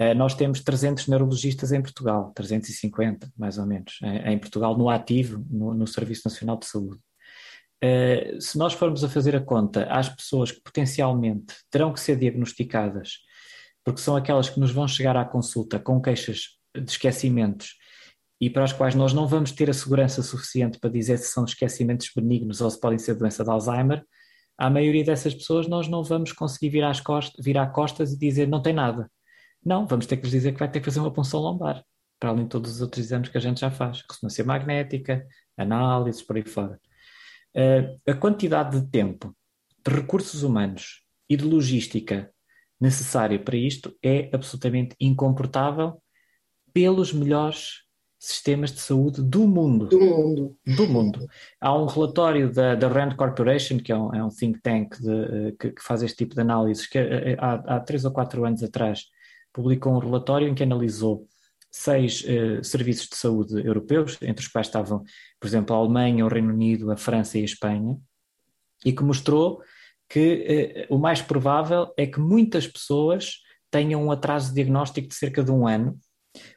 [0.00, 4.88] Uh, nós temos 300 neurologistas em Portugal, 350 mais ou menos, em, em Portugal, no
[4.88, 7.00] ativo, no, no, Serviço Nacional de Saúde.
[7.82, 12.16] Uh, se nós formos a fazer a conta às pessoas que potencialmente terão que ser
[12.16, 13.18] diagnosticadas,
[13.84, 17.76] porque são aquelas que nos vão chegar à consulta com queixas de esquecimentos
[18.40, 21.44] e para as quais nós não vamos ter a segurança suficiente para dizer se são
[21.44, 24.04] esquecimentos benignos ou se podem ser doença de Alzheimer,
[24.56, 28.46] à maioria dessas pessoas nós não vamos conseguir virar, as costas, virar costas e dizer
[28.46, 29.10] não tem nada.
[29.64, 31.84] Não, vamos ter que lhes dizer que vai ter que fazer uma punção lombar,
[32.18, 36.22] para além de todos os outros exames que a gente já faz, ressonância magnética, análises,
[36.22, 36.80] por aí fora.
[37.56, 39.34] Uh, a quantidade de tempo
[39.86, 42.30] de recursos humanos e de logística
[42.80, 46.00] necessário para isto é absolutamente incomportável
[46.72, 47.88] pelos melhores
[48.18, 49.86] sistemas de saúde do mundo.
[49.86, 50.56] Do mundo.
[50.66, 51.26] Do mundo.
[51.60, 55.10] Há um relatório da, da Rand Corporation, que é um, é um think tank de,
[55.10, 58.44] eh, que, que, faz este tipo de análises, que eh, há, há três ou quatro
[58.44, 59.04] anos atrás
[59.58, 61.26] publicou um relatório em que analisou
[61.68, 65.02] seis uh, serviços de saúde europeus, entre os quais estavam,
[65.40, 67.96] por exemplo, a Alemanha, o Reino Unido, a França e a Espanha,
[68.84, 69.60] e que mostrou
[70.08, 73.38] que uh, o mais provável é que muitas pessoas
[73.68, 75.98] tenham um atraso de diagnóstico de cerca de um ano,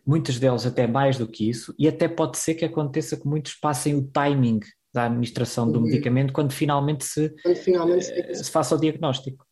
[0.05, 3.55] muitas delas até mais do que isso, e até pode ser que aconteça que muitos
[3.55, 4.59] passem o timing
[4.93, 5.85] da administração do uhum.
[5.85, 9.43] medicamento quando finalmente se, quando finalmente se, uh, se faça o diagnóstico.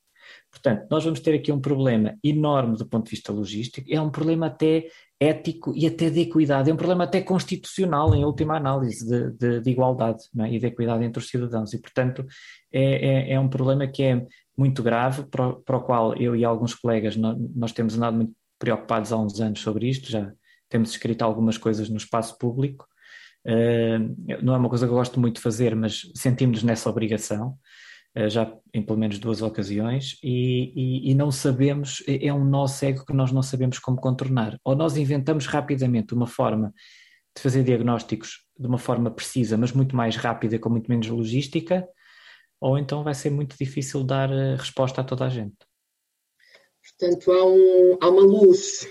[0.52, 4.10] Portanto, nós vamos ter aqui um problema enorme do ponto de vista logístico, é um
[4.10, 4.88] problema até
[5.20, 9.62] ético e até de equidade, é um problema até constitucional, em última análise, de, de,
[9.62, 10.52] de igualdade é?
[10.52, 11.74] e de equidade entre os cidadãos.
[11.74, 12.26] E, portanto,
[12.72, 14.26] é, é, é um problema que é
[14.58, 18.34] muito grave, para, para, o qual eu e alguns colegas nós, nós temos andado muito
[18.58, 20.32] preocupados há uns anos sobre isto, já
[20.68, 22.86] temos escrito algumas coisas no espaço público.
[23.46, 27.58] Uh, não é uma coisa que eu gosto muito de fazer, mas sentimos-nos nessa obrigação.
[28.20, 32.44] Eh, já em pelo menos duas ocasiões, e, e, e, não sabemos, é, é um
[32.44, 34.60] nó cego que nós não sabemos como contornar.
[34.62, 36.74] Ou nós inventamos rapidamente uma forma
[37.34, 41.88] de fazer diagnósticos de uma forma precisa, mas muito mais rápida, com muito menos logística,
[42.60, 45.56] ou então vai ser muito difícil dar eh, resposta a toda a gente.
[46.84, 48.86] Portanto, há, um, há uma luz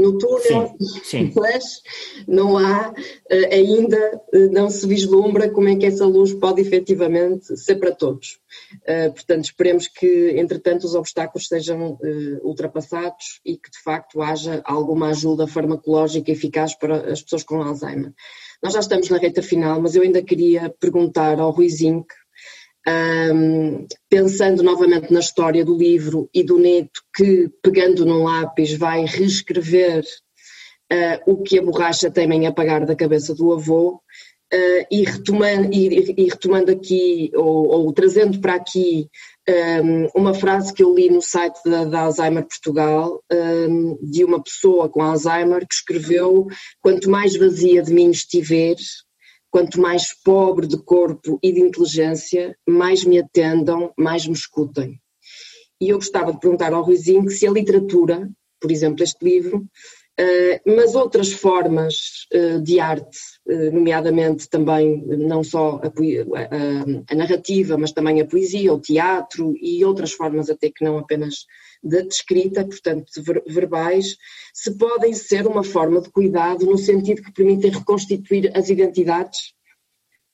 [0.00, 1.32] no túnel, sim, sim.
[1.34, 1.82] mas
[2.26, 2.92] não há
[3.28, 7.94] eh, ainda, eh, não se vislumbra como é que essa luz pode efetivamente ser para
[7.94, 8.40] todos.
[8.86, 11.98] Eh, portanto, esperemos que, entretanto, os obstáculos sejam
[12.42, 18.12] ultrapassados e que, de facto, haja alguma ajuda farmacológica eficaz para as pessoas com Alzheimer.
[18.62, 22.06] Nós já estamos na reta final, mas eu ainda queria perguntar ao Rui Zinc
[22.88, 29.04] um, pensando novamente na história do livro e do neto que, pegando num lápis, vai
[29.04, 30.02] reescrever
[30.92, 34.00] uh, o que a borracha tem em apagar da cabeça do avô,
[34.52, 39.08] uh, e, retomando, e, e, retomando aqui, ou, ou, trazendo para aqui,
[39.82, 44.42] um, uma frase que eu li no site da, da Alzheimer Portugal, um, de uma
[44.42, 46.46] pessoa com Alzheimer que escreveu:
[46.80, 48.76] Quanto mais vazia de mim estiver,
[49.50, 55.00] Quanto mais pobre de corpo e de inteligência, mais me atendam, mais me escutem.
[55.80, 58.30] E eu gostava de perguntar ao Ruizinho se a literatura,
[58.60, 59.66] por exemplo, este livro,
[60.20, 67.14] eh, mas outras formas eh, de arte, eh, nomeadamente também não só a, a, a,
[67.14, 71.46] narrativa, mas também a poesia, o teatro e outras formas até que não apenas
[71.82, 73.06] da escrita, portanto,
[73.46, 74.16] verbais,
[74.52, 79.54] se podem ser uma forma de cuidado no sentido que permitem reconstituir as identidades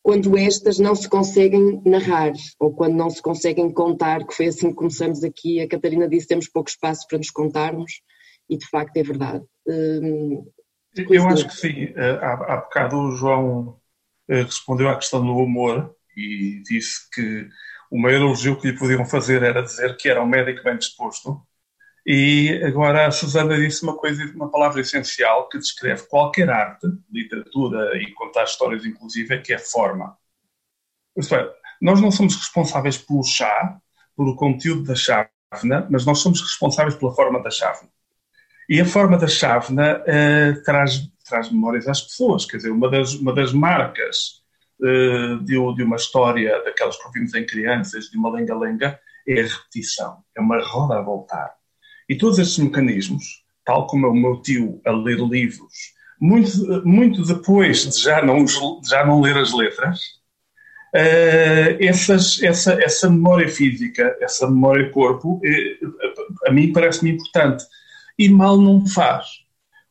[0.02, 4.68] quando estas não se conseguem narrar ou quando não se conseguem contar, que foi assim
[4.68, 5.60] que começamos aqui.
[5.60, 8.02] A Catarina disse temos pouco espaço para nos contarmos
[8.48, 9.44] e de facto é verdade.
[9.66, 10.46] Hum,
[11.10, 11.92] Eu acho que sim.
[11.96, 13.80] Eh, há, há bocado o João
[14.28, 17.48] eh, respondeu à questão do humor e disse que
[17.90, 21.40] o maior elogio que lhe podiam fazer era dizer que era um médico bem disposto.
[22.04, 27.96] E agora a Susana disse uma coisa, uma palavra essencial que descreve qualquer arte, literatura
[28.00, 30.16] e contar histórias inclusive, que é forma.
[31.16, 33.78] Isto é, nós não somos responsáveis pelo chá,
[34.16, 37.90] pelo conteúdo da chávena, mas nós somos responsáveis pela forma da chávena.
[38.68, 43.14] E a forma da chávena uh, traz, traz memórias às pessoas, quer dizer, uma das,
[43.14, 44.45] uma das marcas
[44.78, 50.40] de, uma história daquelas que ouvimos em crianças, de uma lenga-lenga, é a repetição, é
[50.40, 51.54] uma roda a voltar.
[52.08, 57.24] E todos estes mecanismos, tal como é o meu tio a ler livros, muito, muito
[57.24, 58.44] depois de já não,
[58.84, 60.00] já não ler as letras,
[60.94, 67.64] uh, essas, essa, essa memória física, essa memória corpo, uh, a mim parece-me importante
[68.18, 69.26] e mal não faz.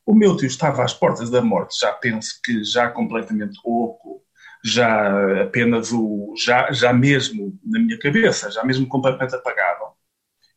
[0.06, 4.24] O meu tio estava às portas da morte, já penso que já completamente oco,
[4.66, 9.86] já apenas o, já, já mesmo na minha cabeça, já mesmo completamente apagado.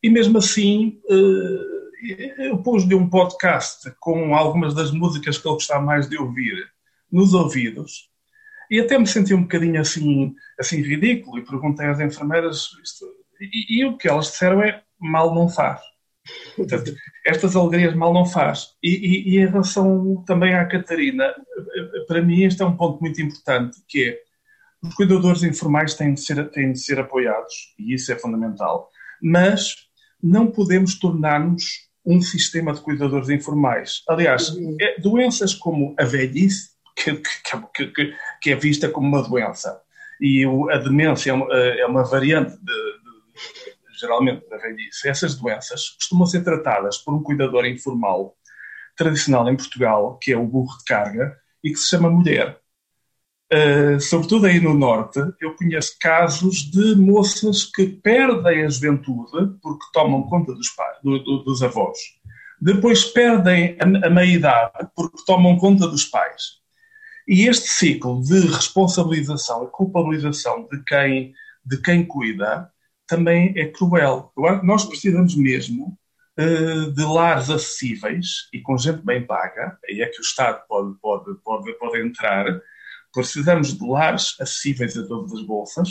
[0.01, 5.85] E mesmo assim, eh, eu pus-lhe um podcast com algumas das músicas que ele gostava
[5.85, 6.55] mais de ouvir
[7.11, 8.09] nos ouvidos
[8.71, 13.05] e até me senti um bocadinho assim, assim ridículo e perguntei às enfermeiras isto,
[13.39, 15.81] e, e o que elas disseram é mal não faz.
[16.55, 16.93] Portanto,
[17.25, 18.69] estas alegrias mal não faz.
[18.83, 21.33] E, e, e, em relação também à Catarina,
[22.07, 24.19] para mim este é um ponto muito importante, que é
[24.81, 28.89] os cuidadores informais têm de ser, têm de ser apoiados, e isso é fundamental,
[29.21, 29.75] mas
[30.21, 34.03] não podemos tornar-nos um sistema de cuidadores informais.
[34.07, 34.77] Aliás, uhum.
[34.79, 39.79] é, doenças como a velhice, que, que, que, que, é vista como uma doença,
[40.19, 42.98] e a demência é uma, é uma variante de,
[43.99, 48.35] geralmente da velhice, essas doenças costumam ser tratadas por um cuidador informal,
[48.95, 52.59] tradicional em Portugal, que é o burro de carga, e que se chama mulher.
[53.51, 59.85] Uh, sobretudo aí no Norte, eu conheço casos de moças que perdem a juventude porque
[59.91, 61.97] tomam conta dos, pais, do, do, dos avós.
[62.61, 66.59] Depois perdem a, a meia-idade porque tomam conta dos pais.
[67.27, 71.33] E este ciclo de responsabilização e culpabilização de quem,
[71.65, 72.71] de quem cuida
[73.09, 74.31] também é cruel.
[74.63, 75.97] Nós precisamos mesmo
[76.39, 80.95] uh, de lares acessíveis e com gente bem paga, aí é que o Estado pode,
[81.01, 82.45] pode, pode, pode entrar,
[83.11, 85.89] precisamos de lares acessíveis a todas as bolsas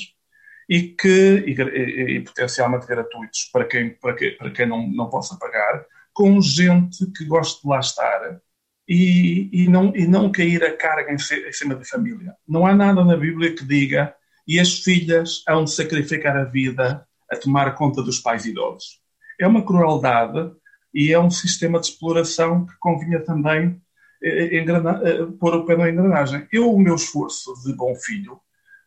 [0.68, 5.10] e que e, e, e potencialmente gratuitos para quem, para quem, para quem não, não
[5.10, 8.40] possa pagar, com gente que goste de lá estar
[8.88, 12.34] e, e, não, e não cair a carga em, em cima da família.
[12.46, 14.14] Não há nada na Bíblia que diga
[14.46, 19.00] e as filhas hão de sacrificar a vida a tomar conta dos pais idosos.
[19.40, 20.50] É uma crueldade
[20.92, 23.80] e é um sistema de exploração que convinha também
[24.22, 26.46] eh, engrana, eh, pôr o pé na engrenagem.
[26.52, 28.34] Eu, o meu esforço de bom filho,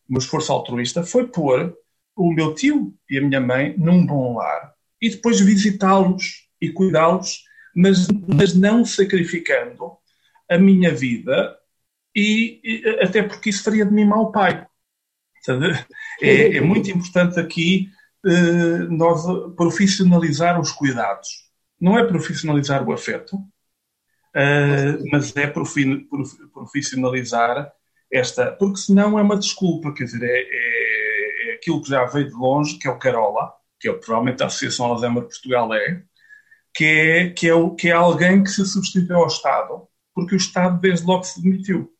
[0.09, 1.73] o meu esforço altruísta, foi pôr
[2.15, 7.43] o meu tio e a minha mãe num bom lar e depois visitá-los e cuidá-los,
[7.75, 9.93] mas, mas não sacrificando
[10.49, 11.57] a minha vida
[12.15, 14.65] e, e, até porque isso faria de mim mau pai.
[16.21, 17.89] É, é muito importante aqui
[18.25, 19.23] eh, nós
[19.55, 21.27] profissionalizar os cuidados.
[21.79, 26.07] Não é profissionalizar o afeto, uh, mas é profi
[26.53, 27.71] profissionalizar
[28.11, 32.27] esta, porque senão é uma desculpa, quer dizer, é, é, é, aquilo que já veio
[32.27, 36.03] de longe, que é o Carola, que é provavelmente a Associação Alzheimer de Portugal é,
[36.75, 40.79] que é, que é, que é alguém que se substituiu ao Estado, porque o Estado
[40.79, 41.91] desde logo se demitiu.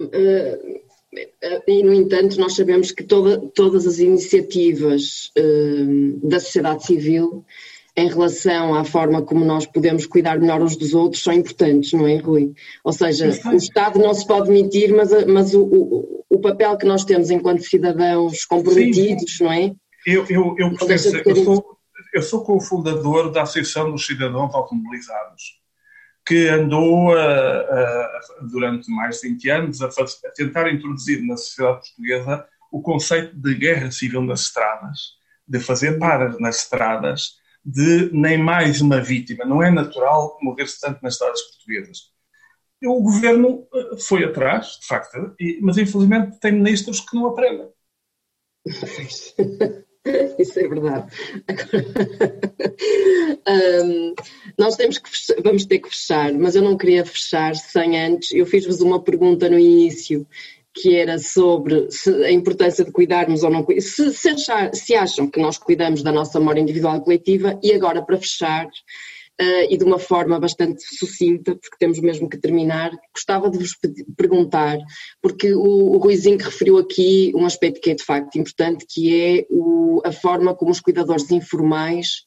[0.00, 0.87] Uh,
[1.66, 7.44] e, no entanto, nós sabemos que toda, todas as iniciativas uh, da sociedade civil
[7.96, 12.06] em relação à forma como nós podemos cuidar melhor uns dos outros são importantes, não
[12.06, 12.52] é, Rui?
[12.84, 16.86] Ou seja, o Estado não se pode mentir, mas, mas o, o, o papel que
[16.86, 19.44] nós temos enquanto cidadãos comprometidos, Sim.
[19.44, 19.72] não é?
[20.06, 20.76] Eu, eu, eu,
[21.26, 21.78] eu, sou,
[22.14, 25.58] eu sou cofundador da Associação dos Cidadãos Automobilizados
[26.28, 31.80] que andou a, a, durante mais de 20 anos a, a, tentar introduzir na sociedade
[31.86, 35.14] portuguesa o conceito de guerra civil nas estradas,
[35.46, 39.46] de fazer paras nas estradas, de nem mais uma vítima.
[39.46, 42.12] Não é natural morrer-se tanto nas estradas portuguesas.
[42.84, 47.70] O governo eh, foi atrás, de facto, mas infelizmente tem ministros que não aprendem.
[50.38, 51.12] Isso é verdade.
[53.84, 54.14] um,
[54.58, 58.32] nós temos que fechar, vamos ter que fechar, mas eu não queria fechar sem antes.
[58.32, 60.26] Eu fiz-vos uma pergunta no início
[60.74, 61.88] que era sobre
[62.24, 66.12] a importância de cuidarmos ou não se, se, achar, se acham que nós cuidamos da
[66.12, 68.68] nossa memória individual e coletiva, e agora para fechar,
[69.40, 73.76] uh, e de uma forma bastante sucinta, porque temos mesmo que terminar, gostava de vos
[74.16, 74.78] perguntar,
[75.22, 79.46] porque o, o Ruizinho referiu aqui um aspecto que é de facto importante, que é
[79.50, 82.26] o, a forma como os cuidadores informais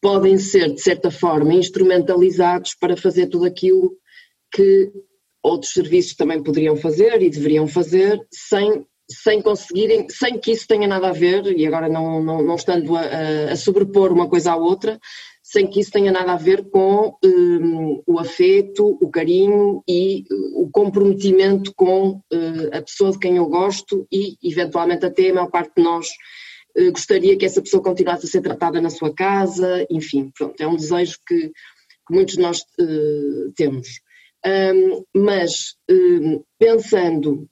[0.00, 3.96] podem ser, de certa forma, instrumentalizados para fazer tudo aquilo
[4.52, 4.92] que
[5.42, 10.86] outros serviços também poderiam fazer e deveriam fazer sem, sem conseguirem, sem que isso tenha
[10.86, 14.56] nada a ver, e agora não, não, não estando a, a, sobrepor uma coisa à
[14.56, 14.98] outra,
[15.50, 20.62] sem que isso tenha nada a ver com um, o afeto, o carinho e uh,
[20.62, 25.50] o comprometimento com uh, a pessoa de quem eu gosto e, eventualmente, até a maior
[25.50, 26.06] parte de nós
[26.78, 30.66] uh, gostaria que essa pessoa continuasse a ser tratada na sua casa, enfim, pronto, é
[30.66, 31.50] um desejo que,
[32.10, 33.88] muitos de nós uh, temos.
[34.46, 37.48] Um, mas, um, pensando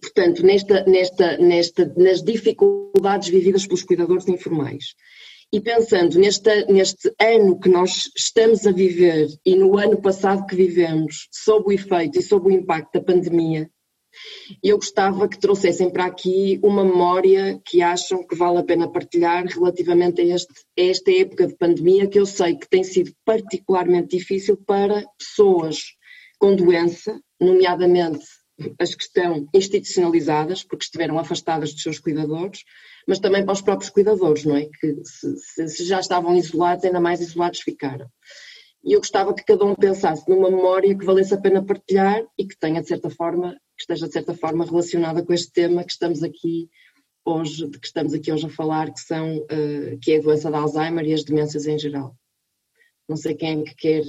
[0.00, 4.94] portanto, nesta, nesta, nesta, nas dificuldades vividas pelos cuidadores informais,
[5.52, 10.56] e pensando neste, neste ano que nós estamos a viver e no ano passado que
[10.56, 13.70] vivemos, sob o efeito e sob o impacto da pandemia,
[14.62, 19.44] eu gostava que trouxessem para aqui uma memória que acham que vale a pena partilhar
[19.46, 24.16] relativamente a, este, a esta época de pandemia, que eu sei que tem sido particularmente
[24.16, 25.82] difícil para pessoas
[26.38, 28.24] com doença, nomeadamente
[28.78, 32.60] as que estão institucionalizadas, porque estiveram afastadas dos seus cuidadores,
[33.06, 34.66] mas também para os próprios cuidadores, não é?
[34.66, 38.08] Que se, se já estavam isolados, ainda mais isolados ficaram.
[38.84, 42.46] E eu gostava que cada um pensasse numa memória que valesse a pena partilhar e
[42.46, 45.92] que tenha, de certa forma, que esteja de certa forma relacionada com este tema que
[45.92, 46.68] estamos aqui
[47.24, 50.50] hoje, de que estamos aqui hoje a falar, que são, uh, que é a doença
[50.50, 52.16] de Alzheimer e as demências em geral.
[53.08, 54.02] Não sei quem é que quer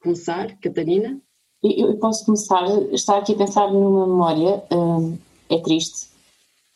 [0.00, 1.20] começar, Catarina?
[1.62, 5.18] Eu posso começar, estar aqui a pensar numa memória, uh,
[5.50, 6.08] é triste,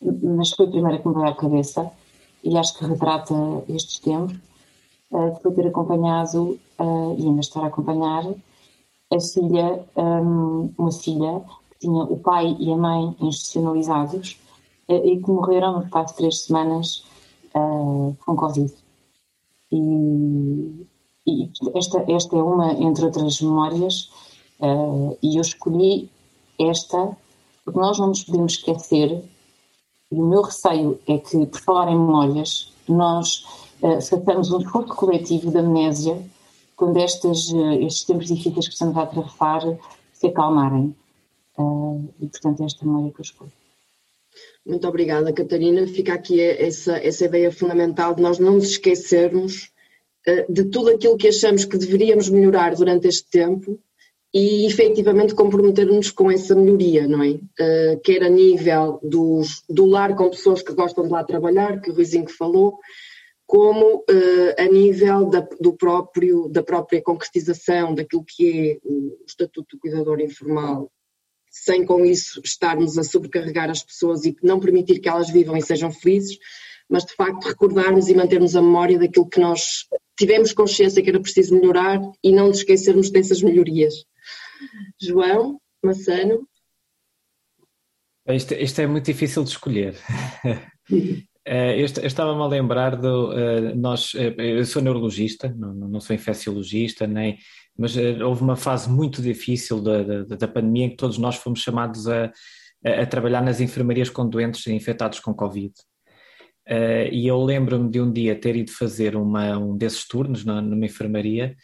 [0.01, 1.91] mas foi a primeira que me veio à cabeça
[2.43, 3.33] e acho que retrata
[3.67, 4.37] estes tempos,
[5.11, 8.23] uh, depois de ter acompanhado uh, e ainda estar a acompanhar
[9.11, 11.41] a filha, um, uma filha
[11.71, 14.39] que tinha o pai e a mãe institucionalizados
[14.87, 17.03] uh, e que morreram no de três semanas
[17.55, 18.73] uh, com Covid.
[19.71, 20.87] E,
[21.27, 24.09] e, esta, esta é uma, entre outras memórias,
[25.21, 26.09] e eu escolhi
[26.59, 27.15] esta
[27.63, 29.23] porque nós não nos podemos esquecer,
[30.11, 33.45] e o meu receio é que, por falar em memórias, nós
[33.81, 36.19] uh, façamos um esforço coletivo de amnésia
[36.75, 39.61] quando estes, uh, estes tempos difíceis que estamos a atravessar
[40.11, 40.95] se acalmarem.
[41.57, 43.51] Uh, e, portanto, é esta memória que eu escolho.
[44.65, 45.85] Muito obrigada, Catarina.
[45.87, 49.71] Fica aqui essa, essa ideia fundamental de nós não nos esquecermos
[50.47, 53.79] de tudo aquilo que achamos que deveríamos melhorar durante este tempo
[54.33, 57.31] e efetivamente comprometermos com essa melhoria, não é?
[57.31, 61.89] Uh, quer a nível dos, do lar com pessoas que gostam de lá trabalhar, que
[61.89, 62.77] o Ruizinho falou,
[63.47, 69.75] como uh, a nível da, do próprio, da própria concretização daquilo que é o Estatuto
[69.75, 70.91] do Cuidador Informal,
[71.49, 75.63] sem com isso estarmos a sobrecarregar as pessoas e não permitir que elas vivam e
[75.63, 76.37] sejam felizes,
[76.87, 81.19] mas de facto recordarmos e mantermos a memória daquilo que nós tivemos consciência que era
[81.19, 84.05] preciso melhorar e não nos esquecermos dessas melhorias.
[85.01, 86.47] João Massano.
[88.27, 89.95] Isto, isto é muito difícil de escolher.
[91.51, 93.31] Eh, eu, estava-me a lembrar do.
[93.31, 97.39] Uh, nós, uh, eu sou neurologista, não, não sou infecciologista, nem,
[97.75, 101.61] mas houve uma fase muito difícil da, da, da, pandemia em que todos nós fomos
[101.61, 102.31] chamados a,
[102.85, 105.73] a, trabalhar nas enfermarias com doentes infectados com Covid.
[107.11, 110.85] e eu lembro-me de um dia ter ido fazer uma, um desses turnos na, numa
[110.85, 111.55] enfermaria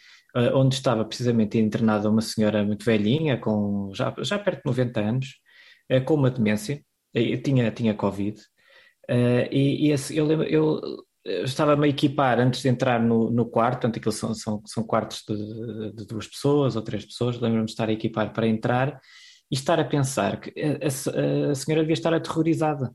[0.54, 5.26] onde estava precisamente internada uma senhora muito velhinha, com já, já perto de 90 anos,
[5.92, 6.82] uh, com uma demência,
[7.14, 8.40] e tinha, tinha Covid.
[9.50, 10.80] E, e esse, eu, lembro, eu
[11.44, 15.22] estava-me a equipar antes de entrar no, no quarto, portanto, aquilo são, são, são quartos
[15.26, 19.00] de, de duas pessoas ou três pessoas, lembro-me de estar a equipar para entrar
[19.50, 22.92] e estar a pensar que a, a, a senhora devia estar aterrorizada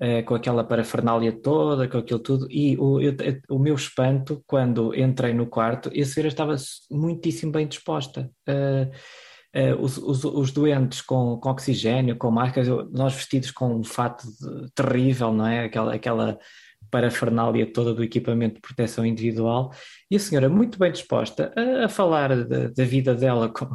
[0.00, 3.14] uh, com aquela parafernália toda, com aquilo tudo, e o, eu,
[3.48, 6.56] o meu espanto, quando entrei no quarto, a senhora estava
[6.90, 8.30] muitíssimo bem disposta.
[8.48, 8.90] Uh,
[9.58, 14.26] uh, os, os, os, doentes com, com oxigênio, com máscaras, nós vestidos com um fato
[14.26, 15.64] de, terrível, não é?
[15.64, 16.38] Aquela, aquela
[16.90, 19.72] parafernália toda do equipamento de proteção individual,
[20.10, 23.68] e a senhora muito bem disposta a, a falar da, da, vida dela com,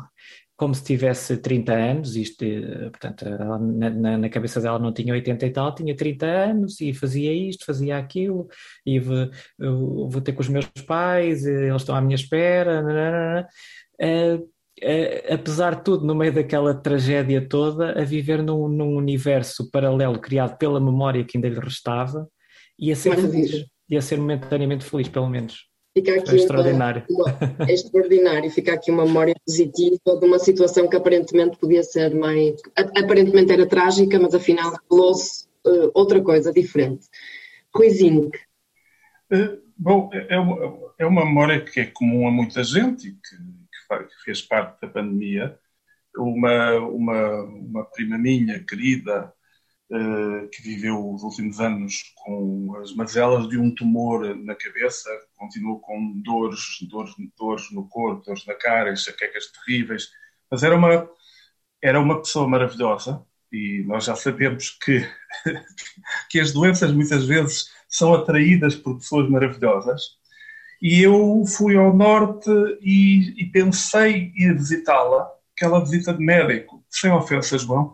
[0.63, 5.45] como se tivesse 30 anos, isto, eh, portanto, na, na, cabeça dela não tinha 80
[5.45, 8.47] e tal, tinha 30 anos e fazia isto, fazia aquilo,
[8.85, 13.45] e vou, vou ter com os meus pais, eles estão à minha espera,
[14.01, 19.69] uh, uh, apesar de tudo, no meio daquela tragédia toda, a viver num, num, universo
[19.69, 22.25] paralelo criado pela memória que ainda lhe restava,
[22.79, 25.72] e a ser feliz, ia ser momentaneamente feliz, pelo menos.
[25.95, 27.05] Fica aqui é extraordinário.
[27.09, 28.49] Uma, uma, é extraordinário.
[28.49, 32.59] Fica aqui uma memória positiva de uma situação que aparentemente podia ser mais.
[32.75, 37.07] Aparentemente era trágica, mas afinal revelou-se uh, outra coisa diferente.
[37.73, 38.31] Ruizinho.
[39.31, 44.07] Uh, bom, é uma, é uma memória que é comum a muita gente e que,
[44.07, 45.59] que fez parte da pandemia.
[46.17, 49.33] Uma, uma, uma prima minha, querida,
[49.95, 55.07] eh, que viveu os últimos anos com as mazelas de um tumor na cabeça,
[55.43, 60.09] continuou com dores, dores, dores no corpo, dores na cara, enxaquecas terríveis,
[60.49, 61.09] mas era uma,
[61.81, 65.05] era uma pessoa maravilhosa e nós já sabemos que,
[66.29, 70.01] que as doenças muitas vezes são atraídas por pessoas maravilhosas.
[70.81, 72.49] E eu fui ao norte
[72.81, 77.93] e, e pensei ir visitá-la, aquela visita de médico, sem ofensa, João,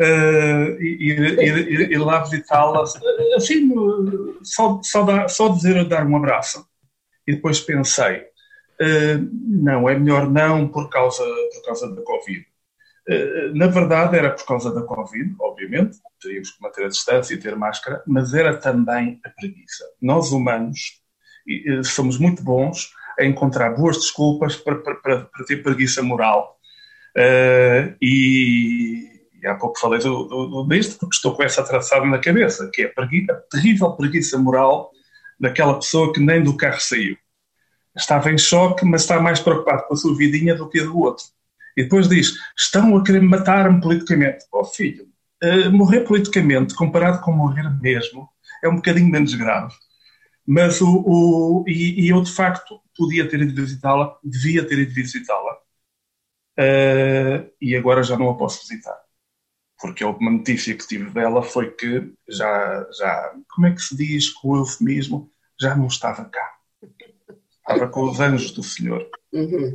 [0.00, 2.82] uh, ir, ir, ir, lá visitá-la,
[3.36, 3.72] assim,
[4.42, 6.66] só, só, dar, só dizer dar um abraço.
[7.26, 12.46] E depois pensei, uh, não, é melhor não por causa, por causa da Covid.
[13.08, 17.38] Uh, na verdade, era por causa da Covid, obviamente, teríamos que manter a distância e
[17.38, 19.84] ter máscara, mas era também a preguiça.
[20.00, 21.00] Nós, humanos,
[21.84, 26.58] somos muito bons a encontrar boas desculpas para, para, para, ter preguiça moral.
[27.16, 29.08] Uh, e,
[29.42, 32.70] e há pouco falei do, do, do, disto porque estou com essa traçada na cabeça,
[32.72, 34.90] que é a, preguiça, a terrível preguiça moral
[35.38, 37.16] daquela pessoa que nem do carro saiu.
[37.96, 40.98] Estava em choque, mas está mais preocupado com a sua vidinha do que a do
[40.98, 41.24] outro.
[41.76, 44.44] E depois diz: estão a querer matar-me politicamente.
[44.52, 45.08] Oh filho,
[45.42, 48.28] uh, morrer politicamente comparado com morrer mesmo
[48.62, 49.74] é um bocadinho menos grave.
[50.46, 54.94] Mas o, o e, e, eu de facto podia ter ido visitá-la, devia ter ido
[54.94, 55.56] visitá-la.
[56.58, 59.05] Uh, e agora já não a posso visitar
[59.80, 63.96] porque a última notícia que tive dela foi que já, já como é que se
[63.96, 65.30] diz com o eufemismo,
[65.60, 66.54] já não estava cá.
[67.58, 69.08] Estava com os anjos do Senhor.
[69.32, 69.74] Uhum.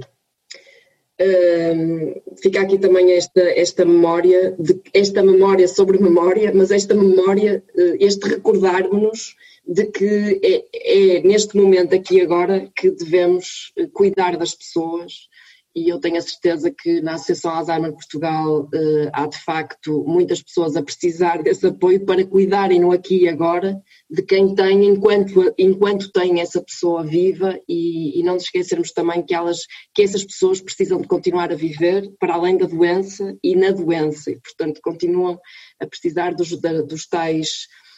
[1.22, 7.64] Uh, fica aqui também esta, esta memória, de, esta memória sobre memória, mas esta memória,
[7.76, 9.36] uh, este recordar-nos
[9.68, 15.30] de que é, é, neste momento aqui agora que devemos eh, cuidar das pessoas
[15.76, 20.42] e eu tenho a certeza que na Associação Alzheimer Portugal uh, há de facto muitas
[20.42, 25.54] pessoas a precisar desse apoio para cuidarem no aqui e agora de quem tem enquanto,
[25.58, 29.60] enquanto tem essa pessoa viva e, e não nos esquecermos também que, elas,
[29.94, 34.32] que essas pessoas precisam de continuar a viver para além da doença e na doença.
[34.32, 35.40] E portanto continuam
[35.80, 36.50] a precisar dos,
[36.88, 37.91] dos tais eh,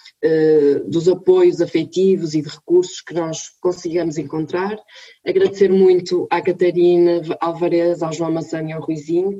[0.87, 4.77] dos apoios afetivos e de recursos que nós consigamos encontrar.
[5.25, 9.37] Agradecer muito à Catarina Alvarez, ao João Massani e ao Rui Zinc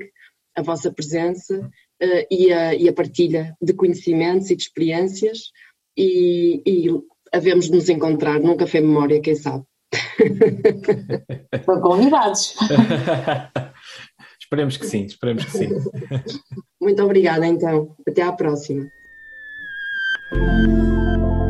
[0.56, 1.70] a vossa presença
[2.00, 5.52] eh, e a, e a partilha de conhecimentos e de experiências
[5.98, 6.88] e, e
[7.32, 9.64] havemos de nos encontrar num café memória, quem sabe.
[11.52, 12.56] Estão convidados.
[14.40, 15.70] esperemos que sim, esperemos que sim.
[16.80, 17.96] Muito obrigada então.
[18.08, 18.88] Até à próxima.
[20.36, 21.43] Música